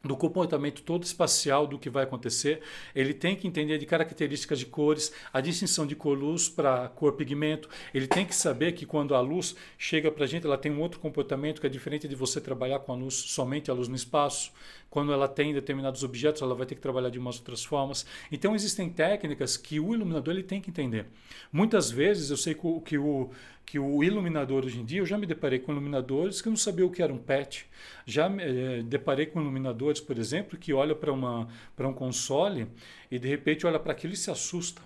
do 0.04 0.16
comportamento 0.16 0.82
todo 0.82 1.02
espacial 1.02 1.66
do 1.66 1.78
que 1.78 1.88
vai 1.88 2.04
acontecer, 2.04 2.60
ele 2.94 3.14
tem 3.14 3.34
que 3.34 3.48
entender 3.48 3.78
de 3.78 3.86
características 3.86 4.58
de 4.58 4.66
cores, 4.66 5.12
a 5.32 5.40
distinção 5.40 5.86
de 5.86 5.96
cor-luz 5.96 6.48
para 6.48 6.88
cor-pigmento, 6.88 7.68
ele 7.92 8.06
tem 8.06 8.26
que 8.26 8.34
saber 8.34 8.72
que 8.72 8.84
quando 8.84 9.14
a 9.14 9.20
luz 9.20 9.56
chega 9.78 10.10
para 10.10 10.24
a 10.24 10.26
gente, 10.26 10.46
ela 10.46 10.58
tem 10.58 10.70
um 10.70 10.80
outro 10.80 11.00
comportamento 11.00 11.60
que 11.60 11.66
é 11.66 11.70
diferente 11.70 12.06
de 12.06 12.14
você 12.14 12.40
trabalhar 12.40 12.80
com 12.80 12.92
a 12.92 12.96
luz, 12.96 13.14
somente 13.14 13.70
a 13.70 13.74
luz 13.74 13.88
no 13.88 13.96
espaço. 13.96 14.52
Quando 14.94 15.12
ela 15.12 15.26
tem 15.26 15.52
determinados 15.52 16.04
objetos, 16.04 16.40
ela 16.40 16.54
vai 16.54 16.64
ter 16.66 16.76
que 16.76 16.80
trabalhar 16.80 17.10
de 17.10 17.18
umas 17.18 17.36
outras 17.36 17.64
formas. 17.64 18.06
Então 18.30 18.54
existem 18.54 18.88
técnicas 18.88 19.56
que 19.56 19.80
o 19.80 19.92
iluminador 19.92 20.32
ele 20.32 20.44
tem 20.44 20.60
que 20.60 20.70
entender. 20.70 21.06
Muitas 21.52 21.90
vezes 21.90 22.30
eu 22.30 22.36
sei 22.36 22.54
que 22.54 22.64
o, 22.64 22.80
que 22.80 22.96
o, 22.96 23.28
que 23.66 23.76
o 23.76 24.04
iluminador 24.04 24.64
hoje 24.64 24.78
em 24.78 24.84
dia, 24.84 25.00
eu 25.00 25.04
já 25.04 25.18
me 25.18 25.26
deparei 25.26 25.58
com 25.58 25.72
iluminadores 25.72 26.40
que 26.40 26.48
não 26.48 26.56
sabiam 26.56 26.86
o 26.86 26.92
que 26.92 27.02
era 27.02 27.12
um 27.12 27.18
PET. 27.18 27.66
Já 28.06 28.28
me 28.28 28.40
eh, 28.44 28.82
deparei 28.84 29.26
com 29.26 29.40
iluminadores, 29.40 30.00
por 30.00 30.16
exemplo, 30.16 30.56
que 30.56 30.72
olha 30.72 30.94
para 30.94 31.12
um 31.12 31.92
console 31.92 32.68
e 33.10 33.18
de 33.18 33.26
repente 33.26 33.66
olha 33.66 33.80
para 33.80 33.90
aquilo 33.90 34.12
e 34.12 34.16
se 34.16 34.30
assusta 34.30 34.80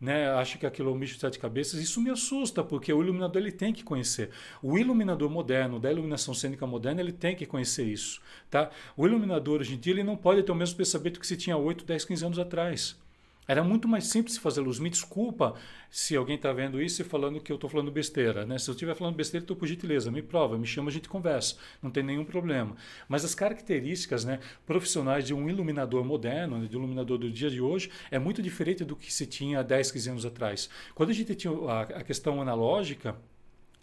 né, 0.00 0.30
acha 0.30 0.56
que 0.56 0.64
aquilo 0.64 0.90
é 0.90 0.92
um 0.92 0.98
bicho 0.98 1.14
de 1.14 1.20
sete 1.20 1.38
cabeças, 1.38 1.80
isso 1.80 2.00
me 2.00 2.10
assusta, 2.10 2.64
porque 2.64 2.92
o 2.92 3.02
iluminador 3.02 3.42
ele 3.42 3.52
tem 3.52 3.72
que 3.72 3.84
conhecer. 3.84 4.30
O 4.62 4.78
iluminador 4.78 5.28
moderno, 5.28 5.78
da 5.78 5.92
iluminação 5.92 6.32
cênica 6.32 6.66
moderna, 6.66 7.00
ele 7.00 7.12
tem 7.12 7.36
que 7.36 7.44
conhecer 7.44 7.84
isso. 7.84 8.20
Tá? 8.50 8.70
O 8.96 9.06
iluminador 9.06 9.60
hoje 9.60 9.74
em 9.74 9.78
dia 9.78 9.92
ele 9.92 10.02
não 10.02 10.16
pode 10.16 10.42
ter 10.42 10.52
o 10.52 10.54
mesmo 10.54 10.76
pensamento 10.76 11.20
que 11.20 11.26
se 11.26 11.36
tinha 11.36 11.56
8, 11.56 11.84
10, 11.84 12.04
15 12.04 12.24
anos 12.24 12.38
atrás. 12.38 12.96
Era 13.50 13.64
muito 13.64 13.88
mais 13.88 14.06
simples 14.06 14.38
fazer 14.38 14.60
luz. 14.60 14.78
Me 14.78 14.88
desculpa 14.88 15.56
se 15.90 16.14
alguém 16.14 16.36
está 16.36 16.52
vendo 16.52 16.80
isso 16.80 17.02
e 17.02 17.04
falando 17.04 17.40
que 17.40 17.50
eu 17.50 17.56
estou 17.56 17.68
falando 17.68 17.90
besteira. 17.90 18.46
Né? 18.46 18.56
Se 18.60 18.70
eu 18.70 18.74
estiver 18.74 18.94
falando 18.94 19.16
besteira, 19.16 19.42
estou 19.42 19.56
por 19.56 19.66
gentileza, 19.66 20.08
me 20.08 20.22
prova, 20.22 20.56
me 20.56 20.68
chama, 20.68 20.88
a 20.88 20.92
gente 20.92 21.08
conversa. 21.08 21.56
Não 21.82 21.90
tem 21.90 22.04
nenhum 22.04 22.24
problema. 22.24 22.76
Mas 23.08 23.24
as 23.24 23.34
características 23.34 24.24
né, 24.24 24.38
profissionais 24.64 25.26
de 25.26 25.34
um 25.34 25.50
iluminador 25.50 26.04
moderno, 26.04 26.58
né, 26.58 26.68
de 26.68 26.76
um 26.76 26.78
iluminador 26.78 27.18
do 27.18 27.28
dia 27.28 27.50
de 27.50 27.60
hoje, 27.60 27.90
é 28.08 28.20
muito 28.20 28.40
diferente 28.40 28.84
do 28.84 28.94
que 28.94 29.12
se 29.12 29.26
tinha 29.26 29.64
10, 29.64 29.90
15 29.90 30.10
anos 30.10 30.24
atrás. 30.24 30.70
Quando 30.94 31.10
a 31.10 31.12
gente 31.12 31.34
tinha 31.34 31.52
a, 31.52 31.80
a 31.80 32.04
questão 32.04 32.40
analógica, 32.40 33.16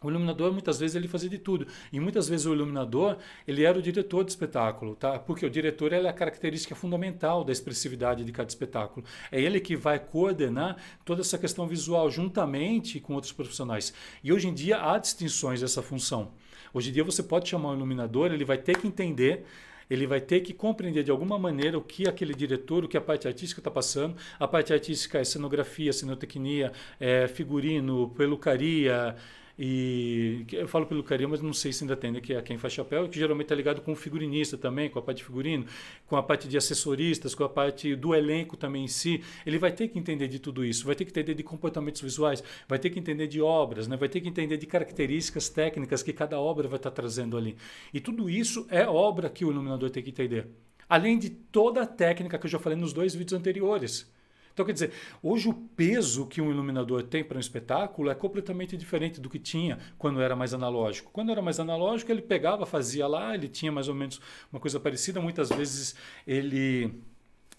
o 0.02 0.10
iluminador 0.10 0.52
muitas 0.52 0.80
vezes 0.80 0.96
ele 0.96 1.08
fazia 1.08 1.30
de 1.30 1.40
tudo 1.40 1.68
e 1.92 2.00
muitas 2.00 2.30
vezes 2.30 2.46
o 2.46 2.54
iluminador 2.54 3.18
ele 3.48 3.64
era 3.64 3.78
o 3.80 3.82
diretor 3.82 4.24
do 4.24 4.30
espetáculo, 4.30 4.96
tá? 4.96 5.18
Porque 5.18 5.46
o 5.46 5.50
diretor 5.50 5.92
é 5.92 6.08
a 6.08 6.14
característica 6.14 6.76
fundamental 6.76 7.44
da 7.44 7.52
expressividade 7.52 8.24
de 8.24 8.32
cada 8.32 8.48
espetáculo. 8.48 9.06
É 9.32 9.42
ele 9.42 9.60
que 9.60 9.76
vai 9.76 10.00
coordenar 10.00 10.78
toda 11.04 11.22
essa 11.22 11.38
questão 11.38 11.68
visual 11.68 12.12
juntamente 12.12 13.00
com 13.00 13.14
outros 13.14 13.34
profissionais. 13.34 13.94
E 14.24 14.32
hoje 14.32 14.48
em 14.48 14.54
dia 14.54 14.80
há 14.80 14.98
distinções 15.00 15.62
dessa 15.62 15.82
função. 15.82 16.32
Hoje 16.74 16.90
em 16.90 16.94
dia 16.94 17.04
você 17.04 17.24
pode 17.24 17.50
chamar 17.50 17.70
um 17.70 17.76
iluminador, 17.76 18.32
ele 18.32 18.46
vai 18.46 18.58
ter 18.58 18.78
que 18.78 18.88
entender 18.88 19.46
ele 19.90 20.06
vai 20.06 20.20
ter 20.20 20.42
que 20.42 20.54
compreender 20.54 21.04
de 21.04 21.12
alguma 21.12 21.40
maneira 21.40 21.78
o 21.78 21.82
que 21.82 22.08
aquele 22.08 22.34
diretor, 22.34 22.84
o 22.84 22.88
que 22.88 22.98
a 22.98 23.02
parte 23.02 23.28
artística 23.28 23.62
está 23.62 23.72
passando. 23.72 24.18
A 24.38 24.48
parte 24.48 24.74
artística 24.74 25.18
é 25.18 25.24
cenografia, 25.24 25.94
cenotecnia, 25.94 26.72
é 27.00 27.28
figurino, 27.28 28.10
pelucaria, 28.10 29.16
e 29.60 30.46
eu 30.52 30.68
falo 30.68 30.86
pelo 30.86 31.04
carinho, 31.04 31.30
mas 31.30 31.42
não 31.42 31.54
sei 31.54 31.74
se 31.74 31.84
ainda 31.84 31.96
tem, 31.96 32.12
né, 32.12 32.22
que 32.22 32.34
é 32.34 32.42
quem 32.42 32.58
faz 32.58 32.74
chapéu, 32.74 33.10
que 33.10 33.18
geralmente 33.18 33.46
está 33.46 33.56
ligado 33.56 33.82
com 33.82 33.92
o 33.92 33.96
figurinista 33.96 34.56
também, 34.56 34.88
com 34.90 35.00
a 35.00 35.02
parte 35.02 35.18
de 35.18 35.24
figurino, 35.24 35.66
com 36.06 36.16
a 36.16 36.22
parte 36.22 36.48
de 36.48 36.56
assessoristas, 36.58 37.34
com 37.34 37.44
a 37.44 37.50
parte 37.50 37.96
do 37.96 38.14
elenco 38.14 38.56
também 38.56 38.84
em 38.84 38.88
si. 38.88 39.24
Ele 39.46 39.58
vai 39.58 39.72
ter 39.72 39.88
que 39.88 39.98
entender 39.98 40.28
de 40.28 40.38
tudo 40.38 40.64
isso, 40.64 40.86
vai 40.86 40.96
ter 40.96 41.06
que 41.06 41.12
entender 41.12 41.34
de 41.34 41.42
comportamentos 41.42 42.02
visuais, 42.02 42.44
vai 42.68 42.78
ter 42.78 42.92
que 42.92 43.00
entender 43.00 43.28
de 43.28 43.42
obras, 43.42 43.88
né, 43.88 43.98
vai 43.98 44.10
ter 44.10 44.22
que 44.22 44.30
entender 44.30 44.58
de 44.58 44.68
características 44.68 45.50
técnicas 45.50 46.04
que 46.04 46.14
cada 46.14 46.40
obra 46.40 46.68
vai 46.68 46.78
estar 46.78 46.92
tá 46.92 46.96
trazendo 46.96 47.36
ali. 47.36 47.58
E 47.92 48.00
tudo 48.00 48.30
isso 48.30 48.68
é 48.70 48.88
obra 48.88 49.30
que 49.30 49.44
o 49.44 49.50
iluminador 49.50 49.90
tem 49.90 50.04
que 50.04 50.12
entender. 50.12 50.48
Além 50.88 51.18
de 51.18 51.30
toda 51.30 51.82
a 51.82 51.88
técnica 51.88 52.38
que 52.38 52.46
eu 52.46 52.52
já 52.52 52.60
falei 52.60 52.78
nos 52.78 52.94
dois 52.94 53.14
vídeos 53.14 53.38
anteriores. 53.38 54.10
Então, 54.58 54.66
quer 54.66 54.74
dizer, 54.74 54.92
hoje 55.22 55.48
o 55.48 55.54
peso 55.54 56.26
que 56.26 56.42
um 56.42 56.50
iluminador 56.50 57.04
tem 57.04 57.24
para 57.24 57.38
um 57.38 57.40
espetáculo 57.40 58.10
é 58.10 58.16
completamente 58.16 58.76
diferente 58.76 59.22
do 59.22 59.30
que 59.30 59.38
tinha 59.38 59.78
quando 60.00 60.20
era 60.20 60.36
mais 60.36 60.52
analógico. 60.52 61.12
Quando 61.14 61.32
era 61.32 61.44
mais 61.44 61.60
analógico, 61.60 62.12
ele 62.12 62.24
pegava, 62.24 62.66
fazia 62.66 63.06
lá, 63.06 63.36
ele 63.36 63.48
tinha 63.48 63.72
mais 63.72 63.88
ou 63.88 63.94
menos 63.94 64.20
uma 64.52 64.60
coisa 64.60 64.80
parecida. 64.80 65.22
Muitas 65.22 65.50
vezes 65.50 65.96
ele 66.26 66.92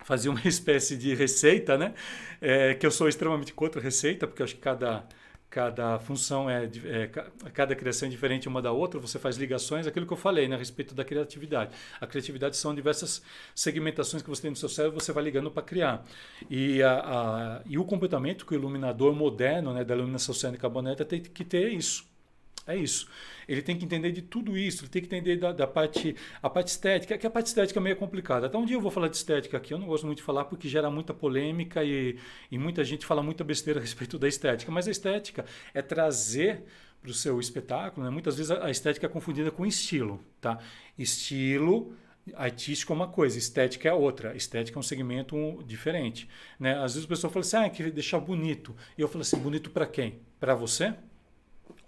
fazia 0.01 0.29
uma 0.29 0.43
espécie 0.45 0.97
de 0.97 1.15
receita, 1.15 1.79
né? 1.79 1.95
É, 2.41 2.75
que 2.75 2.85
eu 2.85 2.91
sou 2.91 3.09
extremamente 3.09 3.55
contra 3.55 3.81
receita, 3.81 4.27
porque 4.27 4.43
acho 4.43 4.57
que 4.57 4.61
cada 4.61 5.07
cada 5.51 5.99
função 5.99 6.49
é, 6.49 6.71
é, 6.85 7.07
cada 7.53 7.75
criação 7.75 8.07
é 8.07 8.11
diferente 8.11 8.49
uma 8.49 8.61
da 8.61 8.71
outra, 8.71 9.01
você 9.01 9.19
faz 9.19 9.37
ligações, 9.37 9.87
aquilo 9.87 10.07
que 10.07 10.13
eu 10.13 10.17
falei 10.17 10.47
né, 10.47 10.57
a 10.57 10.59
respeito 10.59 10.95
da 10.95 11.05
criatividade. 11.05 11.75
A 12.01 12.07
criatividade 12.07 12.57
são 12.57 12.75
diversas 12.75 13.23
segmentações 13.55 14.23
que 14.23 14.29
você 14.29 14.43
tem 14.43 14.51
no 14.51 14.57
seu 14.57 14.69
cérebro, 14.69 15.01
você 15.01 15.13
vai 15.13 15.25
ligando 15.25 15.51
para 15.51 15.63
criar. 15.63 16.05
E, 16.51 16.83
a, 16.83 16.93
a, 16.93 17.63
e 17.67 17.79
o 17.79 17.85
comportamento 17.85 18.45
que 18.45 18.53
o 18.53 18.57
iluminador 18.57 19.15
moderno 19.15 19.73
né, 19.73 19.85
da 19.85 19.95
iluminação 19.95 20.35
cênica 20.35 20.69
boneta 20.69 21.05
tem 21.05 21.21
que 21.21 21.45
ter 21.45 21.73
isso. 21.73 22.07
É 22.69 22.77
isso. 22.77 23.09
Ele 23.49 23.63
tem 23.63 23.79
que 23.79 23.85
entender 23.87 24.13
de 24.13 24.21
tudo 24.21 24.57
isso, 24.57 24.85
ele 24.85 24.91
tem 24.91 25.01
que 25.01 25.07
entender 25.07 25.37
da, 25.37 25.53
da, 25.53 25.67
parte, 25.67 26.15
a 26.43 26.51
parte 26.51 26.69
estética, 26.69 27.17
que 27.17 27.27
a 27.27 27.31
parte 27.31 27.47
estética 27.47 27.81
é 27.81 27.83
meio 27.83 27.97
complicada. 27.97 28.47
Até 28.47 28.59
um 28.59 28.67
dia 28.67 28.77
eu 28.77 28.81
vou 28.81 28.91
falar 28.91 29.09
de 29.09 29.17
estética 29.17 29.57
aqui, 29.57 29.73
eu 29.73 29.79
não 29.79 29.87
gosto 29.87 30.05
muito 30.05 30.19
de 30.19 30.23
falar 30.23 30.45
porque 30.45 30.69
gera 30.69 30.91
muita 30.91 31.15
polêmica 31.15 31.83
e, 31.83 32.19
e 32.51 32.59
muita 32.59 32.85
gente 32.85 33.07
fala 33.07 33.23
muita 33.23 33.43
besteira 33.43 33.81
a 33.81 33.83
respeito 33.83 34.19
da 34.19 34.29
estética. 34.29 34.71
Mas 34.71 34.87
a 34.87 34.91
estética 34.91 35.47
é 35.73 35.81
trazer 35.81 36.63
para 37.01 37.11
o 37.11 37.15
seu 37.15 37.41
espetáculo, 37.41 38.05
né? 38.05 38.11
muitas 38.11 38.37
vezes 38.37 38.51
a 38.51 38.71
estética 38.71 39.07
é 39.07 39.09
confundida 39.09 39.51
com 39.51 39.65
estilo. 39.65 40.23
Tá? 40.39 40.59
Estilo 40.99 41.97
artístico 42.35 42.93
é 42.93 42.97
uma 42.97 43.09
coisa, 43.09 43.39
estética 43.39 43.89
é 43.89 43.95
outra. 43.95 44.37
Estética 44.37 44.79
é 44.79 44.81
um 44.81 44.83
segmento 44.83 45.65
diferente. 45.67 46.29
Né? 46.61 46.75
Às 46.75 46.93
vezes 46.93 47.05
o 47.07 47.09
pessoal 47.09 47.33
fala 47.33 47.45
assim, 47.47 47.57
ah, 47.57 47.71
queria 47.71 47.93
deixar 47.93 48.21
bonito. 48.21 48.77
E 48.99 49.01
eu 49.01 49.09
falo 49.09 49.23
assim, 49.23 49.39
bonito 49.39 49.71
para 49.71 49.87
quem? 49.87 50.21
Para 50.39 50.55
você? 50.55 50.95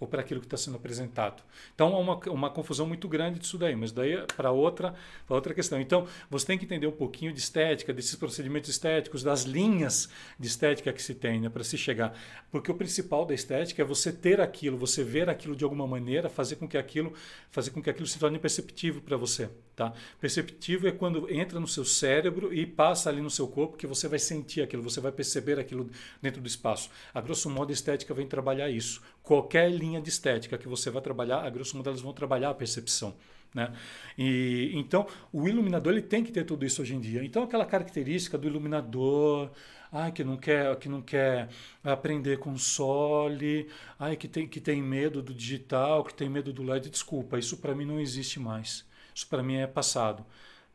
Ou 0.01 0.07
para 0.07 0.21
aquilo 0.21 0.39
que 0.39 0.47
está 0.47 0.57
sendo 0.57 0.77
apresentado. 0.77 1.43
Então 1.75 1.95
há 1.95 1.99
uma, 1.99 2.15
uma 2.31 2.49
confusão 2.49 2.87
muito 2.87 3.07
grande 3.07 3.39
disso 3.39 3.55
daí, 3.55 3.75
mas 3.75 3.91
daí 3.91 4.13
é 4.13 4.25
para 4.35 4.51
outra, 4.51 4.95
outra 5.29 5.53
questão. 5.53 5.79
Então 5.79 6.07
você 6.27 6.47
tem 6.47 6.57
que 6.57 6.65
entender 6.65 6.87
um 6.87 6.91
pouquinho 6.91 7.31
de 7.31 7.39
estética, 7.39 7.93
desses 7.93 8.15
procedimentos 8.15 8.71
estéticos, 8.71 9.21
das 9.21 9.43
linhas 9.43 10.09
de 10.39 10.47
estética 10.47 10.91
que 10.91 11.03
se 11.03 11.13
tem 11.13 11.39
né, 11.39 11.49
para 11.49 11.63
se 11.63 11.77
chegar. 11.77 12.17
Porque 12.49 12.71
o 12.71 12.73
principal 12.73 13.25
da 13.25 13.35
estética 13.35 13.83
é 13.83 13.85
você 13.85 14.11
ter 14.11 14.41
aquilo, 14.41 14.75
você 14.75 15.03
ver 15.03 15.29
aquilo 15.29 15.55
de 15.55 15.63
alguma 15.63 15.85
maneira, 15.85 16.29
fazer 16.29 16.55
com 16.55 16.67
que 16.67 16.79
aquilo, 16.79 17.13
fazer 17.51 17.69
com 17.69 17.81
que 17.81 17.89
aquilo 17.89 18.07
se 18.07 18.17
torne 18.17 18.39
perceptível 18.39 19.03
para 19.03 19.17
você. 19.17 19.49
Tá? 19.75 19.93
Perceptivo 20.19 20.87
é 20.87 20.91
quando 20.91 21.31
entra 21.31 21.59
no 21.59 21.67
seu 21.67 21.85
cérebro 21.85 22.53
e 22.53 22.65
passa 22.65 23.09
ali 23.09 23.21
no 23.21 23.29
seu 23.29 23.47
corpo 23.47 23.77
que 23.77 23.87
você 23.87 24.07
vai 24.07 24.19
sentir 24.19 24.61
aquilo, 24.61 24.81
você 24.81 24.99
vai 24.99 25.11
perceber 25.11 25.59
aquilo 25.59 25.89
dentro 26.21 26.41
do 26.41 26.47
espaço. 26.47 26.89
A 27.13 27.21
grosso 27.21 27.49
modo, 27.49 27.69
a 27.69 27.73
estética 27.73 28.13
vem 28.13 28.27
trabalhar 28.27 28.69
isso. 28.69 29.01
Qualquer 29.23 29.71
linha 29.71 29.90
de 29.99 30.09
estética 30.09 30.57
que 30.57 30.67
você 30.67 30.89
vai 30.89 31.01
trabalhar, 31.01 31.43
a 31.43 31.49
grosso 31.49 31.75
modo, 31.75 31.89
elas 31.89 32.01
vão 32.01 32.13
trabalhar 32.13 32.51
a 32.51 32.53
percepção. 32.53 33.15
Né? 33.53 33.73
E, 34.17 34.71
então, 34.75 35.05
o 35.33 35.47
iluminador 35.47 35.91
ele 35.91 36.01
tem 36.01 36.23
que 36.23 36.31
ter 36.31 36.45
tudo 36.45 36.65
isso 36.65 36.81
hoje 36.81 36.95
em 36.95 36.99
dia. 37.01 37.23
Então, 37.23 37.43
aquela 37.43 37.65
característica 37.65 38.37
do 38.37 38.47
iluminador, 38.47 39.49
ai, 39.91 40.11
que 40.11 40.23
não 40.23 40.37
quer, 40.37 40.75
que 40.77 40.87
não 40.87 41.01
quer 41.01 41.49
aprender 41.83 42.39
console, 42.39 43.67
ai, 43.99 44.15
que 44.15 44.27
tem, 44.27 44.47
que 44.47 44.61
tem 44.61 44.81
medo 44.81 45.21
do 45.21 45.33
digital, 45.33 46.03
que 46.03 46.13
tem 46.13 46.29
medo 46.29 46.53
do 46.53 46.63
LED, 46.63 46.89
desculpa, 46.89 47.37
isso 47.37 47.57
para 47.57 47.75
mim 47.75 47.85
não 47.85 47.99
existe 47.99 48.39
mais. 48.39 48.85
Isso 49.13 49.27
para 49.27 49.43
mim 49.43 49.55
é 49.55 49.67
passado. 49.67 50.25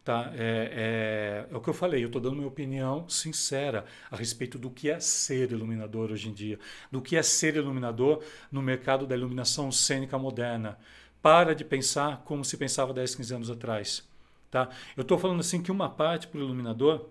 Tá? 0.06 0.30
É, 0.36 1.46
é, 1.48 1.52
é, 1.52 1.56
o 1.56 1.60
que 1.60 1.68
eu 1.68 1.74
falei, 1.74 2.04
eu 2.04 2.06
estou 2.06 2.22
dando 2.22 2.36
minha 2.36 2.46
opinião 2.46 3.08
sincera 3.08 3.84
a 4.08 4.14
respeito 4.14 4.56
do 4.56 4.70
que 4.70 4.88
é 4.88 5.00
ser 5.00 5.50
iluminador 5.50 6.12
hoje 6.12 6.28
em 6.28 6.32
dia, 6.32 6.60
do 6.92 7.02
que 7.02 7.16
é 7.16 7.22
ser 7.24 7.56
iluminador 7.56 8.22
no 8.52 8.62
mercado 8.62 9.04
da 9.04 9.16
iluminação 9.16 9.72
cênica 9.72 10.16
moderna. 10.16 10.78
Para 11.20 11.56
de 11.56 11.64
pensar 11.64 12.22
como 12.24 12.44
se 12.44 12.56
pensava 12.56 12.94
10, 12.94 13.16
15 13.16 13.34
anos 13.34 13.50
atrás. 13.50 14.08
Tá? 14.48 14.68
Eu 14.96 15.02
estou 15.02 15.18
falando 15.18 15.40
assim 15.40 15.60
que 15.60 15.72
uma 15.72 15.90
parte 15.90 16.28
para 16.28 16.38
o 16.38 16.44
iluminador 16.44 17.10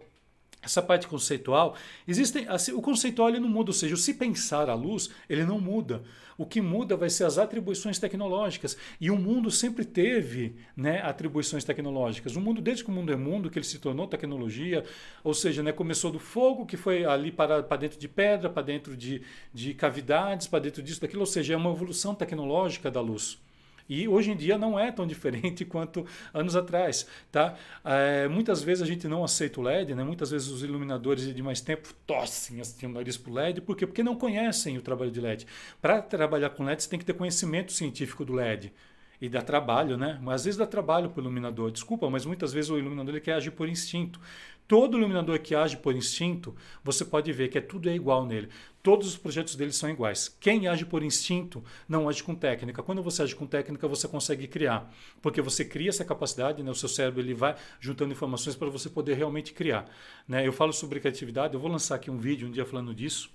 essa 0.66 0.82
parte 0.82 1.08
conceitual, 1.08 1.76
existem, 2.08 2.48
assim, 2.50 2.74
o 2.74 2.82
conceitual 2.82 3.30
ele 3.30 3.40
não 3.40 3.48
muda, 3.48 3.70
ou 3.70 3.74
seja, 3.74 3.94
o 3.94 3.98
se 3.98 4.14
pensar 4.14 4.70
a 4.70 4.74
luz, 4.74 5.10
ele 5.30 5.46
não 5.46 5.60
muda. 5.60 6.04
O 6.38 6.46
que 6.46 6.60
muda 6.60 6.98
vai 6.98 7.10
ser 7.10 7.24
as 7.24 7.38
atribuições 7.38 7.98
tecnológicas. 7.98 8.76
E 9.00 9.10
o 9.10 9.16
mundo 9.16 9.50
sempre 9.50 9.86
teve 9.86 10.56
né, 10.76 11.02
atribuições 11.02 11.64
tecnológicas. 11.64 12.36
O 12.36 12.42
mundo, 12.42 12.62
desde 12.62 12.84
que 12.84 12.90
o 12.90 12.94
mundo 12.94 13.14
é 13.14 13.16
mundo, 13.16 13.50
que 13.50 13.58
ele 13.58 13.66
se 13.66 13.80
tornou 13.80 14.06
tecnologia, 14.06 14.84
ou 15.24 15.34
seja, 15.34 15.64
né, 15.64 15.72
começou 15.72 16.12
do 16.12 16.20
fogo, 16.20 16.66
que 16.66 16.76
foi 16.76 17.06
ali 17.06 17.32
para, 17.32 17.64
para 17.64 17.78
dentro 17.78 17.98
de 17.98 18.08
pedra, 18.10 18.50
para 18.50 18.64
dentro 18.64 18.98
de, 18.98 19.22
de 19.54 19.74
cavidades, 19.74 20.48
para 20.48 20.60
dentro 20.60 20.84
disso, 20.84 21.00
daquilo, 21.00 21.22
ou 21.22 21.28
seja, 21.28 21.54
é 21.54 21.58
uma 21.58 21.72
evolução 21.72 22.14
tecnológica 22.14 22.92
da 22.92 23.00
luz. 23.00 23.38
E 23.88 24.08
hoje 24.08 24.32
em 24.32 24.36
dia 24.36 24.58
não 24.58 24.80
é 24.80 24.92
tão 24.92 25.06
diferente 25.08 25.66
quanto 25.66 26.06
anos 26.34 26.56
atrás. 26.56 27.08
Tá? 27.32 27.56
É, 27.84 28.28
muitas 28.28 28.62
vezes 28.62 28.82
a 28.82 28.86
gente 28.86 29.08
não 29.08 29.24
aceita 29.24 29.60
o 29.60 29.64
LED, 29.64 29.96
né? 29.96 30.04
muitas 30.04 30.32
vezes 30.32 30.48
os 30.48 30.64
iluminadores 30.64 31.34
de 31.34 31.44
mais 31.44 31.62
tempo 31.62 31.94
tossem 32.06 32.60
assim, 32.60 32.86
o 32.86 32.90
nariz 32.90 33.18
para 33.18 33.32
o 33.32 33.34
LED. 33.34 33.62
Por 33.62 33.76
quê? 33.76 33.86
Porque 33.86 34.04
não 34.04 34.16
conhecem 34.16 34.78
o 34.78 34.82
trabalho 34.82 35.12
de 35.12 35.22
LED. 35.22 35.46
Para 35.82 36.02
trabalhar 36.02 36.50
com 36.50 36.64
LED, 36.64 36.84
você 36.84 36.90
tem 36.90 37.00
que 37.00 37.06
ter 37.06 37.14
conhecimento 37.14 37.72
científico 37.72 38.26
do 38.26 38.34
LED. 38.34 38.72
E 39.22 39.30
dá 39.30 39.42
trabalho, 39.42 39.98
né? 39.98 40.20
Mas 40.22 40.42
às 40.42 40.46
vezes 40.46 40.58
dá 40.58 40.68
trabalho 40.68 41.10
para 41.10 41.22
o 41.22 41.24
iluminador. 41.24 41.72
Desculpa, 41.72 42.10
mas 42.10 42.26
muitas 42.26 42.52
vezes 42.52 42.70
o 42.70 42.78
iluminador 42.78 43.16
ele 43.16 43.22
quer 43.22 43.34
agir 43.34 43.52
por 43.52 43.68
instinto. 43.70 44.20
Todo 44.68 44.98
iluminador 44.98 45.40
que 45.40 45.54
age 45.54 45.78
por 45.78 45.96
instinto, 45.96 46.56
você 46.84 47.06
pode 47.06 47.32
ver 47.32 47.50
que 47.50 47.58
é 47.58 47.62
tudo 47.62 47.88
é 47.88 47.94
igual 47.94 48.26
nele. 48.26 48.50
Todos 48.82 49.08
os 49.08 49.18
projetos 49.18 49.56
dele 49.56 49.72
são 49.72 49.90
iguais. 49.90 50.36
Quem 50.40 50.68
age 50.68 50.86
por 50.86 51.04
instinto 51.04 51.64
não 51.88 52.10
age 52.10 52.24
com 52.24 52.34
técnica. 52.34 52.82
Quando 52.82 53.04
você 53.04 53.22
age 53.22 53.36
com 53.36 53.46
técnica, 53.46 53.88
você 53.88 54.08
consegue 54.08 54.48
criar, 54.48 54.92
porque 55.22 55.42
você 55.42 55.64
cria 55.64 55.90
essa 55.90 56.04
capacidade, 56.04 56.64
né? 56.64 56.72
o 56.72 56.76
seu 56.76 56.90
cérebro 56.90 57.22
ele 57.22 57.34
vai 57.34 57.56
juntando 57.80 58.12
informações 58.12 58.56
para 58.56 58.70
você 58.70 58.90
poder 58.90 59.14
realmente 59.14 59.54
criar. 59.54 59.86
Né? 60.28 60.48
Eu 60.48 60.54
falo 60.54 60.74
sobre 60.74 61.00
criatividade, 61.00 61.54
eu 61.54 61.60
vou 61.60 61.70
lançar 61.70 61.96
aqui 61.96 62.10
um 62.10 62.18
vídeo 62.18 62.48
um 62.48 62.52
dia 62.52 62.66
falando 62.66 62.94
disso 62.94 63.30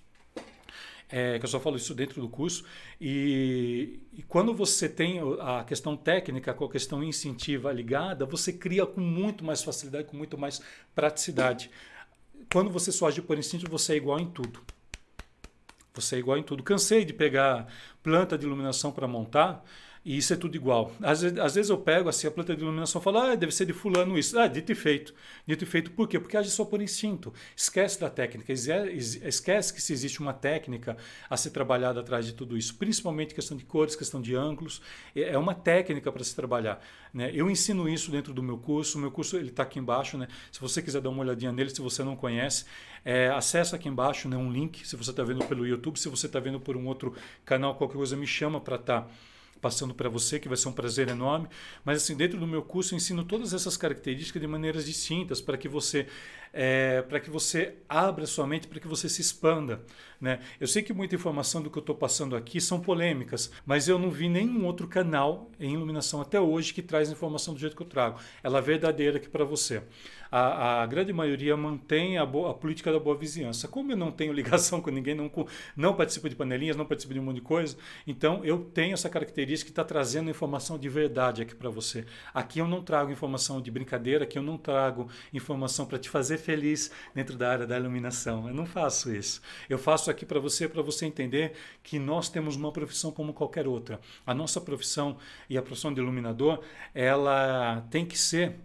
é, 1.11 1.39
que 1.39 1.45
eu 1.45 1.49
só 1.49 1.59
falo 1.59 1.77
isso 1.77 1.95
dentro 1.95 2.21
do 2.21 2.29
curso. 2.29 2.65
E, 3.01 4.01
e, 4.13 4.23
quando 4.23 4.55
você 4.55 4.89
tem 4.89 5.21
a 5.41 5.65
questão 5.65 5.97
técnica 5.97 6.55
com 6.55 6.65
a 6.65 6.71
questão 6.71 7.03
instintiva 7.03 7.73
ligada, 7.73 8.25
você 8.25 8.53
cria 8.53 8.87
com 8.87 9.01
muito 9.01 9.45
mais 9.45 9.63
facilidade, 9.63 10.05
com 10.07 10.17
muito 10.17 10.39
mais 10.39 10.63
praticidade. 10.95 11.71
Quando 12.53 12.71
você 12.71 12.93
só 12.93 13.09
age 13.09 13.21
por 13.23 13.39
instinto, 13.39 13.69
você 13.71 13.95
é 13.95 13.97
igual 13.97 14.21
em 14.21 14.27
tudo. 14.27 14.61
Você 15.95 16.17
é 16.17 16.19
igual 16.19 16.39
em 16.39 16.43
tudo. 16.43 16.63
Cansei 16.63 17.05
de 17.05 17.13
pegar 17.13 17.67
planta 18.03 18.39
de 18.39 18.47
iluminação 18.47 18.93
para 18.93 19.09
montar 19.09 19.65
e 20.03 20.17
isso 20.17 20.33
é 20.33 20.37
tudo 20.37 20.57
igual. 20.57 20.93
Às 21.03 21.23
às 21.23 21.55
vezes 21.55 21.69
eu 21.69 21.77
pego 21.77 22.09
assim, 22.09 22.27
a 22.27 22.31
planta 22.31 22.57
de 22.57 22.63
iluminação 22.63 23.01
e 23.01 23.05
falo, 23.05 23.19
ah, 23.19 23.35
deve 23.35 23.53
ser 23.53 23.67
de 23.67 23.75
fulano 23.75 24.19
isso. 24.19 24.39
Ah, 24.39 24.47
dito 24.47 24.73
e 24.73 24.75
feito. 24.75 25.15
Dito 25.47 25.65
e 25.65 25.67
feito 25.67 25.91
por 25.91 26.09
quê? 26.09 26.19
Porque 26.19 26.39
age 26.39 26.51
só 26.51 26.65
por 26.65 26.81
instinto. 26.81 27.35
Esquece 27.55 28.01
da 28.01 28.09
técnica. 28.09 28.51
Esquece 28.51 29.75
que 29.75 29.83
se 29.83 29.93
existe 29.93 30.21
uma 30.21 30.33
técnica 30.33 30.97
a 31.29 31.37
ser 31.37 31.51
trabalhada 31.51 32.01
atrás 32.01 32.25
de 32.25 32.33
tudo 32.33 32.57
isso. 32.57 32.77
Principalmente 32.77 33.35
questão 33.35 33.55
de 33.55 33.65
cores, 33.65 33.95
questão 33.95 34.23
de 34.23 34.35
ângulos. 34.35 34.81
É, 35.15 35.35
é 35.35 35.39
uma 35.39 35.55
técnica 35.55 36.11
para 36.11 36.25
se 36.25 36.35
trabalhar. 36.35 36.83
Né? 37.13 37.31
Eu 37.35 37.51
ensino 37.51 37.87
isso 37.87 38.11
dentro 38.11 38.33
do 38.33 38.43
meu 38.43 38.57
curso. 38.57 38.97
O 38.97 39.01
meu 39.03 39.11
curso 39.11 39.37
está 39.37 39.65
aqui 39.65 39.79
embaixo. 39.79 40.17
Né? 40.17 40.29
Se 40.51 40.63
você 40.63 40.81
quiser 40.81 41.03
dar 41.03 41.11
uma 41.11 41.21
olhadinha 41.21 41.53
nele, 41.53 41.69
se 41.69 41.83
você 41.83 42.03
não 42.03 42.17
conhece, 42.17 42.65
é, 43.05 43.29
acessa 43.29 43.77
aqui 43.77 43.87
embaixo 43.87 44.31
né, 44.31 44.37
um 44.39 44.51
link. 44.51 44.89
Se 44.89 44.97
você 44.97 45.11
está 45.11 45.23
vendo 45.23 45.45
pelo 45.45 45.67
YouTube, 45.67 45.99
se 45.99 46.09
você 46.09 46.25
está 46.25 46.41
vendo 46.41 46.59
por 46.59 46.75
um 46.75 46.87
outro 46.87 47.15
canal, 47.45 47.75
qualquer 47.75 47.99
coisa 47.99 48.17
me 48.17 48.27
chama 48.27 48.59
para 48.59 48.77
estar... 48.77 49.03
Tá 49.03 49.11
passando 49.61 49.95
para 49.95 50.09
você, 50.09 50.39
que 50.39 50.49
vai 50.49 50.57
ser 50.57 50.69
um 50.69 50.73
prazer 50.73 51.09
enorme. 51.09 51.49
Mas 51.85 52.03
assim, 52.03 52.17
dentro 52.17 52.39
do 52.39 52.47
meu 52.47 52.63
curso 52.63 52.95
eu 52.95 52.97
ensino 52.97 53.25
todas 53.25 53.53
essas 53.53 53.77
características 53.77 54.41
de 54.41 54.49
maneiras 54.49 54.87
distintas 54.87 55.41
para 55.41 55.57
que 55.57 55.69
você 55.69 56.07
é, 56.53 57.03
para 57.03 57.21
que 57.21 57.31
você 57.31 57.77
abra 57.89 58.27
sua 58.27 58.47
mente, 58.47 58.67
para 58.67 58.81
que 58.81 58.89
você 58.89 59.09
se 59.09 59.21
expanda. 59.21 59.81
Né? 60.21 60.41
Eu 60.59 60.67
sei 60.67 60.83
que 60.83 60.93
muita 60.93 61.15
informação 61.15 61.63
do 61.63 61.71
que 61.71 61.79
eu 61.79 61.83
estou 61.83 61.95
passando 61.95 62.35
aqui 62.35 62.61
são 62.61 62.81
polêmicas, 62.81 63.51
mas 63.65 63.89
eu 63.89 63.99
não 63.99 64.11
vi 64.11 64.29
nenhum 64.29 64.67
outro 64.67 64.89
canal 64.89 65.51
em 65.59 65.75
iluminação 65.75 66.21
até 66.21 66.41
hoje 66.41 66.75
que 66.75 66.83
traz 66.83 67.11
informação 67.11 67.55
do 67.55 67.61
jeito 67.61 67.77
que 67.77 67.83
eu 67.83 67.87
trago. 67.87 68.19
Ela 68.43 68.59
é 68.59 68.63
verdadeira 68.63 69.19
aqui 69.19 69.29
para 69.29 69.45
você 69.45 69.83
a, 70.31 70.83
a 70.83 70.87
grande 70.87 71.13
maioria 71.13 71.57
mantém 71.57 72.19
a, 72.19 72.25
boa, 72.25 72.51
a, 72.51 72.55
política 72.55 72.93
da 72.93 72.99
boa 72.99 73.17
vizinhança. 73.17 73.67
Como 73.67 73.93
eu 73.93 73.97
não 73.97 74.13
tenho 74.13 74.33
ligação 74.33 74.81
com 74.81 74.91
ninguém, 74.91 75.15
não, 75.15 75.31
não 75.77 75.95
participo 75.95 76.29
de 76.29 76.37
panelinhas, 76.37 76.77
não 76.77 76.87
participo 76.87 77.15
de 77.15 77.21
um 77.21 77.25
monte 77.25 77.37
de 77.37 77.43
coisa, 77.43 77.77
então 78.07 78.45
eu 78.45 78.59
tenho 78.59 78.95
essa 78.95 79.09
característica 79.09 79.67
que 79.69 79.73
está 79.73 79.85
trazendo 79.85 80.31
informação 80.31 80.79
de 80.79 80.89
verdade 80.89 81.43
aqui 81.43 81.55
para 81.55 81.71
você. 81.71 82.05
Aqui 82.33 82.59
eu 82.59 82.69
não 82.69 82.83
trago 82.83 83.11
informação 83.11 83.61
de 83.61 83.71
brincadeira, 83.71 84.25
aqui 84.25 84.39
eu 84.39 84.43
não 84.43 84.57
trago 84.57 85.09
informação 85.33 85.87
para 85.87 85.99
te 85.99 86.09
fazer 86.09 86.39
feliz 86.39 86.91
dentro 87.15 87.37
da 87.37 87.51
área 87.51 87.67
da 87.67 87.77
iluminação. 87.77 88.49
Eu 88.49 88.55
não 88.55 88.67
faço 88.67 89.13
isso. 89.15 89.41
Eu 89.69 89.79
faço 89.79 90.11
aqui 90.11 90.25
para 90.25 90.39
você, 90.39 90.69
para 90.69 90.83
você 90.83 91.07
entender 91.07 91.53
que 91.83 91.99
nós 91.99 92.29
temos 92.29 92.57
uma 92.57 92.73
profissão 92.73 93.11
como 93.11 93.33
qualquer 93.33 93.67
outra. 93.67 94.01
A 94.27 94.35
nossa 94.35 94.61
profissão 94.61 95.17
e 95.49 95.59
a 95.59 95.63
profissão 95.63 95.93
de 95.93 96.01
iluminador, 96.01 96.61
ela 96.95 97.87
tem 97.91 98.05
que 98.05 98.19
ser 98.19 98.57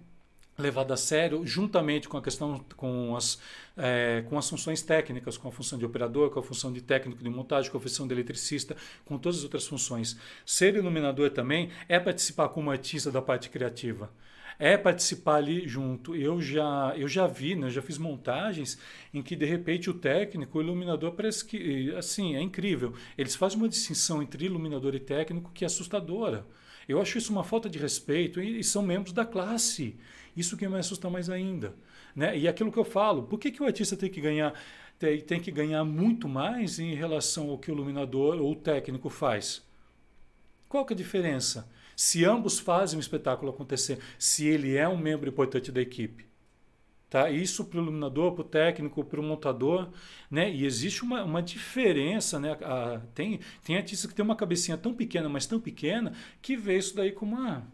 levado 0.57 0.93
a 0.93 0.97
sério, 0.97 1.45
juntamente 1.45 2.07
com 2.07 2.17
a 2.17 2.21
questão 2.21 2.63
com 2.77 3.15
as, 3.15 3.39
é, 3.75 4.23
com 4.29 4.37
as 4.37 4.49
funções 4.49 4.81
técnicas, 4.81 5.37
com 5.37 5.47
a 5.47 5.51
função 5.51 5.77
de 5.77 5.85
operador, 5.85 6.29
com 6.29 6.39
a 6.39 6.43
função 6.43 6.71
de 6.71 6.81
técnico 6.81 7.23
de 7.23 7.29
montagem, 7.29 7.69
com 7.69 7.77
a 7.77 7.81
função 7.81 8.07
de 8.07 8.13
eletricista, 8.13 8.75
com 9.03 9.17
todas 9.17 9.39
as 9.39 9.43
outras 9.43 9.67
funções. 9.67 10.17
Ser 10.45 10.75
iluminador 10.75 11.29
também 11.31 11.69
é 11.89 11.99
participar 11.99 12.49
como 12.49 12.71
artista 12.71 13.11
da 13.11 13.21
parte 13.21 13.49
criativa. 13.49 14.09
é 14.57 14.77
participar 14.77 15.35
ali 15.35 15.67
junto. 15.67 16.15
Eu 16.15 16.41
já, 16.41 16.93
eu 16.97 17.07
já 17.07 17.27
vi, 17.27 17.55
né, 17.55 17.69
já 17.69 17.81
fiz 17.81 17.97
montagens 17.97 18.79
em 19.13 19.21
que 19.21 19.35
de 19.35 19.45
repente 19.45 19.89
o 19.89 19.93
técnico, 19.93 20.57
o 20.57 20.61
iluminador 20.61 21.11
parece 21.13 21.43
que 21.45 21.93
assim, 21.95 22.35
é 22.35 22.41
incrível. 22.41 22.93
Eles 23.17 23.35
fazem 23.35 23.57
uma 23.57 23.67
distinção 23.69 24.21
entre 24.21 24.45
iluminador 24.45 24.95
e 24.95 24.99
técnico 24.99 25.51
que 25.53 25.65
é 25.65 25.67
assustadora. 25.67 26.45
Eu 26.87 27.01
acho 27.01 27.17
isso 27.17 27.31
uma 27.31 27.43
falta 27.43 27.69
de 27.69 27.79
respeito 27.79 28.39
e, 28.41 28.59
e 28.59 28.63
são 28.63 28.81
membros 28.83 29.13
da 29.13 29.25
classe. 29.25 29.97
Isso 30.35 30.57
que 30.57 30.67
me 30.67 30.77
assusta 30.77 31.09
mais 31.09 31.29
ainda. 31.29 31.73
Né? 32.15 32.37
E 32.37 32.47
aquilo 32.47 32.71
que 32.71 32.79
eu 32.79 32.83
falo, 32.83 33.23
por 33.23 33.39
que, 33.39 33.51
que 33.51 33.63
o 33.63 33.65
artista 33.65 33.95
tem 33.95 34.09
que 34.09 34.21
ganhar 34.21 34.53
tem, 34.97 35.19
tem 35.19 35.39
que 35.41 35.51
ganhar 35.51 35.83
muito 35.83 36.27
mais 36.27 36.79
em 36.79 36.95
relação 36.95 37.49
ao 37.49 37.57
que 37.57 37.69
o 37.69 37.73
iluminador 37.73 38.39
ou 38.39 38.51
o 38.51 38.55
técnico 38.55 39.09
faz? 39.09 39.65
Qual 40.69 40.85
que 40.85 40.93
é 40.93 40.95
a 40.95 40.97
diferença? 40.97 41.69
Se 41.95 42.25
ambos 42.25 42.59
fazem 42.59 42.97
o 42.97 43.01
espetáculo 43.01 43.51
acontecer, 43.51 43.99
se 44.17 44.47
ele 44.47 44.75
é 44.75 44.87
um 44.87 44.97
membro 44.97 45.29
importante 45.29 45.71
da 45.71 45.81
equipe. 45.81 46.25
Tá? 47.09 47.29
Isso 47.29 47.63
para 47.63 47.79
o 47.79 47.83
iluminador, 47.83 48.33
para 48.33 48.41
o 48.41 48.45
técnico, 48.45 49.03
para 49.03 49.19
o 49.19 49.23
montador. 49.23 49.89
Né? 50.29 50.51
E 50.51 50.65
existe 50.65 51.03
uma, 51.03 51.23
uma 51.23 51.41
diferença. 51.41 52.39
Né? 52.39 52.57
A, 52.61 52.99
tem, 53.13 53.39
tem 53.63 53.77
artista 53.77 54.07
que 54.07 54.15
tem 54.15 54.25
uma 54.25 54.35
cabecinha 54.35 54.77
tão 54.77 54.93
pequena, 54.93 55.29
mas 55.29 55.45
tão 55.45 55.59
pequena, 55.59 56.13
que 56.41 56.57
vê 56.57 56.77
isso 56.77 56.95
daí 56.95 57.11
como 57.11 57.37
uma, 57.37 57.65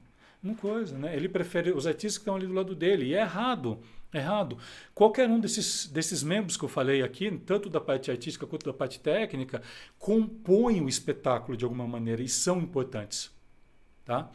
uma 0.44 0.56
coisa. 0.56 0.98
Né? 0.98 1.16
Ele 1.16 1.30
prefere 1.30 1.72
os 1.72 1.86
artistas 1.86 2.18
que 2.18 2.22
estão 2.22 2.36
ali 2.36 2.48
do 2.48 2.54
lado 2.54 2.76
dele. 2.76 3.08
E 3.08 3.14
é 3.14 3.22
errado. 3.22 3.80
É 4.14 4.18
errado. 4.18 4.58
Qualquer 4.94 5.30
um 5.30 5.40
desses, 5.40 5.88
desses 5.88 6.22
membros 6.24 6.58
que 6.58 6.64
eu 6.64 6.70
falei 6.70 7.02
aqui, 7.02 7.32
tanto 7.46 7.70
da 7.70 7.80
parte 7.80 8.12
artística 8.12 8.46
quanto 8.46 8.66
da 8.66 8.74
parte 8.74 9.00
técnica, 9.00 9.62
compõem 9.98 10.82
o 10.82 10.90
espetáculo 10.90 11.56
de 11.56 11.64
alguma 11.64 11.88
maneira 11.88 12.22
e 12.22 12.28
são 12.28 12.60
importantes. 12.60 13.32
Tá? 14.04 14.30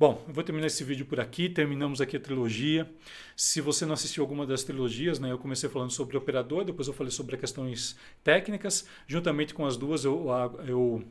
Bom, 0.00 0.24
eu 0.26 0.32
vou 0.32 0.42
terminar 0.42 0.66
esse 0.66 0.82
vídeo 0.82 1.04
por 1.04 1.20
aqui. 1.20 1.48
Terminamos 1.48 2.00
aqui 2.00 2.16
a 2.16 2.20
trilogia. 2.20 2.90
Se 3.36 3.60
você 3.60 3.84
não 3.84 3.92
assistiu 3.92 4.24
alguma 4.24 4.46
das 4.46 4.64
trilogias, 4.64 5.18
né, 5.18 5.30
eu 5.30 5.38
comecei 5.38 5.68
falando 5.68 5.90
sobre 5.90 6.16
o 6.16 6.20
operador, 6.20 6.64
depois 6.64 6.88
eu 6.88 6.94
falei 6.94 7.10
sobre 7.10 7.36
questões 7.36 7.96
técnicas. 8.24 8.88
Juntamente 9.06 9.52
com 9.52 9.66
as 9.66 9.76
duas, 9.76 10.02
eu, 10.04 10.26
eu, 10.66 11.04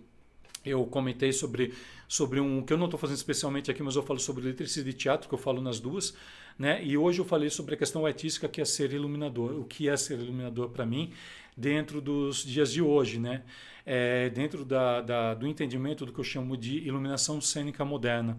eu 0.63 0.85
comentei 0.85 1.31
sobre, 1.31 1.73
sobre 2.07 2.39
um 2.39 2.61
que 2.61 2.73
eu 2.73 2.77
não 2.77 2.85
estou 2.85 2.99
fazendo 2.99 3.17
especialmente 3.17 3.71
aqui, 3.71 3.81
mas 3.81 3.95
eu 3.95 4.03
falo 4.03 4.19
sobre 4.19 4.43
letricidade 4.43 4.91
de 4.91 4.97
teatro, 4.97 5.27
que 5.29 5.33
eu 5.33 5.39
falo 5.39 5.61
nas 5.61 5.79
duas. 5.79 6.13
Né? 6.57 6.83
E 6.83 6.97
hoje 6.97 7.19
eu 7.19 7.25
falei 7.25 7.49
sobre 7.49 7.75
a 7.75 7.77
questão 7.77 8.05
artística, 8.05 8.47
que 8.47 8.59
é 8.59 8.65
ser 8.65 8.91
iluminador. 8.91 9.53
O 9.59 9.63
que 9.63 9.87
é 9.87 9.95
ser 9.95 10.19
iluminador 10.19 10.69
para 10.69 10.85
mim 10.85 11.13
dentro 11.55 12.01
dos 12.01 12.43
dias 12.43 12.71
de 12.71 12.81
hoje, 12.81 13.19
né? 13.19 13.43
É, 13.85 14.29
dentro 14.29 14.63
da, 14.63 15.01
da, 15.01 15.33
do 15.33 15.47
entendimento 15.47 16.05
do 16.05 16.13
que 16.13 16.19
eu 16.19 16.23
chamo 16.23 16.55
de 16.55 16.77
iluminação 16.77 17.41
cênica 17.41 17.83
moderna. 17.83 18.37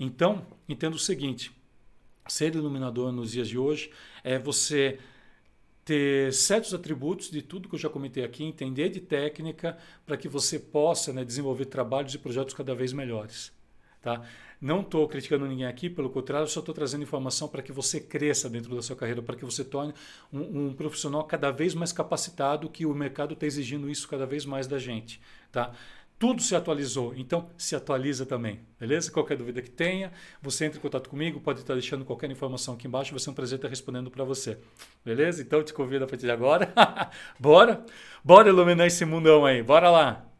Então, 0.00 0.46
entendo 0.68 0.94
o 0.94 0.98
seguinte: 0.98 1.52
ser 2.26 2.54
iluminador 2.54 3.12
nos 3.12 3.32
dias 3.32 3.48
de 3.48 3.58
hoje 3.58 3.90
é 4.24 4.38
você 4.38 4.98
ter 5.86 6.32
certos 6.32 6.74
atributos 6.74 7.30
de 7.30 7.40
tudo 7.40 7.68
que 7.68 7.76
eu 7.76 7.78
já 7.78 7.88
comentei 7.88 8.24
aqui, 8.24 8.42
entender 8.42 8.88
de 8.88 9.00
técnica 9.00 9.78
para 10.04 10.16
que 10.16 10.28
você 10.28 10.58
possa 10.58 11.12
né, 11.12 11.24
desenvolver 11.24 11.66
trabalhos 11.66 12.12
e 12.12 12.18
projetos 12.18 12.54
cada 12.54 12.74
vez 12.74 12.92
melhores. 12.92 13.52
Tá? 14.02 14.20
Não 14.60 14.80
estou 14.80 15.06
criticando 15.06 15.46
ninguém 15.46 15.64
aqui, 15.64 15.88
pelo 15.88 16.10
contrário, 16.10 16.48
só 16.48 16.58
estou 16.58 16.74
trazendo 16.74 17.04
informação 17.04 17.46
para 17.46 17.62
que 17.62 17.70
você 17.70 18.00
cresça 18.00 18.50
dentro 18.50 18.74
da 18.74 18.82
sua 18.82 18.96
carreira, 18.96 19.22
para 19.22 19.36
que 19.36 19.44
você 19.44 19.64
torne 19.64 19.94
um, 20.32 20.66
um, 20.66 20.74
profissional 20.74 21.22
cada 21.22 21.52
vez 21.52 21.72
mais 21.72 21.92
capacitado, 21.92 22.68
que 22.68 22.84
o 22.84 22.92
mercado 22.92 23.34
está 23.34 23.46
exigindo 23.46 23.88
isso 23.88 24.08
cada 24.08 24.26
vez 24.26 24.44
mais 24.44 24.66
da 24.66 24.80
gente. 24.80 25.20
Tá? 25.52 25.72
Tudo 26.18 26.40
se 26.40 26.56
atualizou, 26.56 27.12
então 27.14 27.50
se 27.58 27.76
atualiza 27.76 28.24
também, 28.24 28.60
beleza? 28.80 29.10
Qualquer 29.10 29.36
dúvida 29.36 29.60
que 29.60 29.68
tenha, 29.68 30.10
você 30.40 30.64
entra 30.64 30.78
em 30.78 30.80
contato 30.80 31.10
comigo, 31.10 31.40
pode 31.40 31.60
estar 31.60 31.74
deixando 31.74 32.06
qualquer 32.06 32.30
informação 32.30 32.72
aqui 32.72 32.86
embaixo, 32.86 33.10
vai 33.10 33.20
ser 33.20 33.28
um 33.28 33.34
prazer 33.34 33.56
estar 33.56 33.68
respondendo 33.68 34.10
para 34.10 34.24
você, 34.24 34.56
beleza? 35.04 35.42
Então 35.42 35.62
te 35.62 35.74
convido 35.74 36.04
a 36.06 36.08
partir 36.08 36.24
de 36.24 36.30
agora, 36.30 36.72
bora? 37.38 37.84
Bora 38.24 38.48
iluminar 38.48 38.86
esse 38.86 39.04
mundão 39.04 39.44
aí, 39.44 39.62
bora 39.62 39.90
lá! 39.90 40.35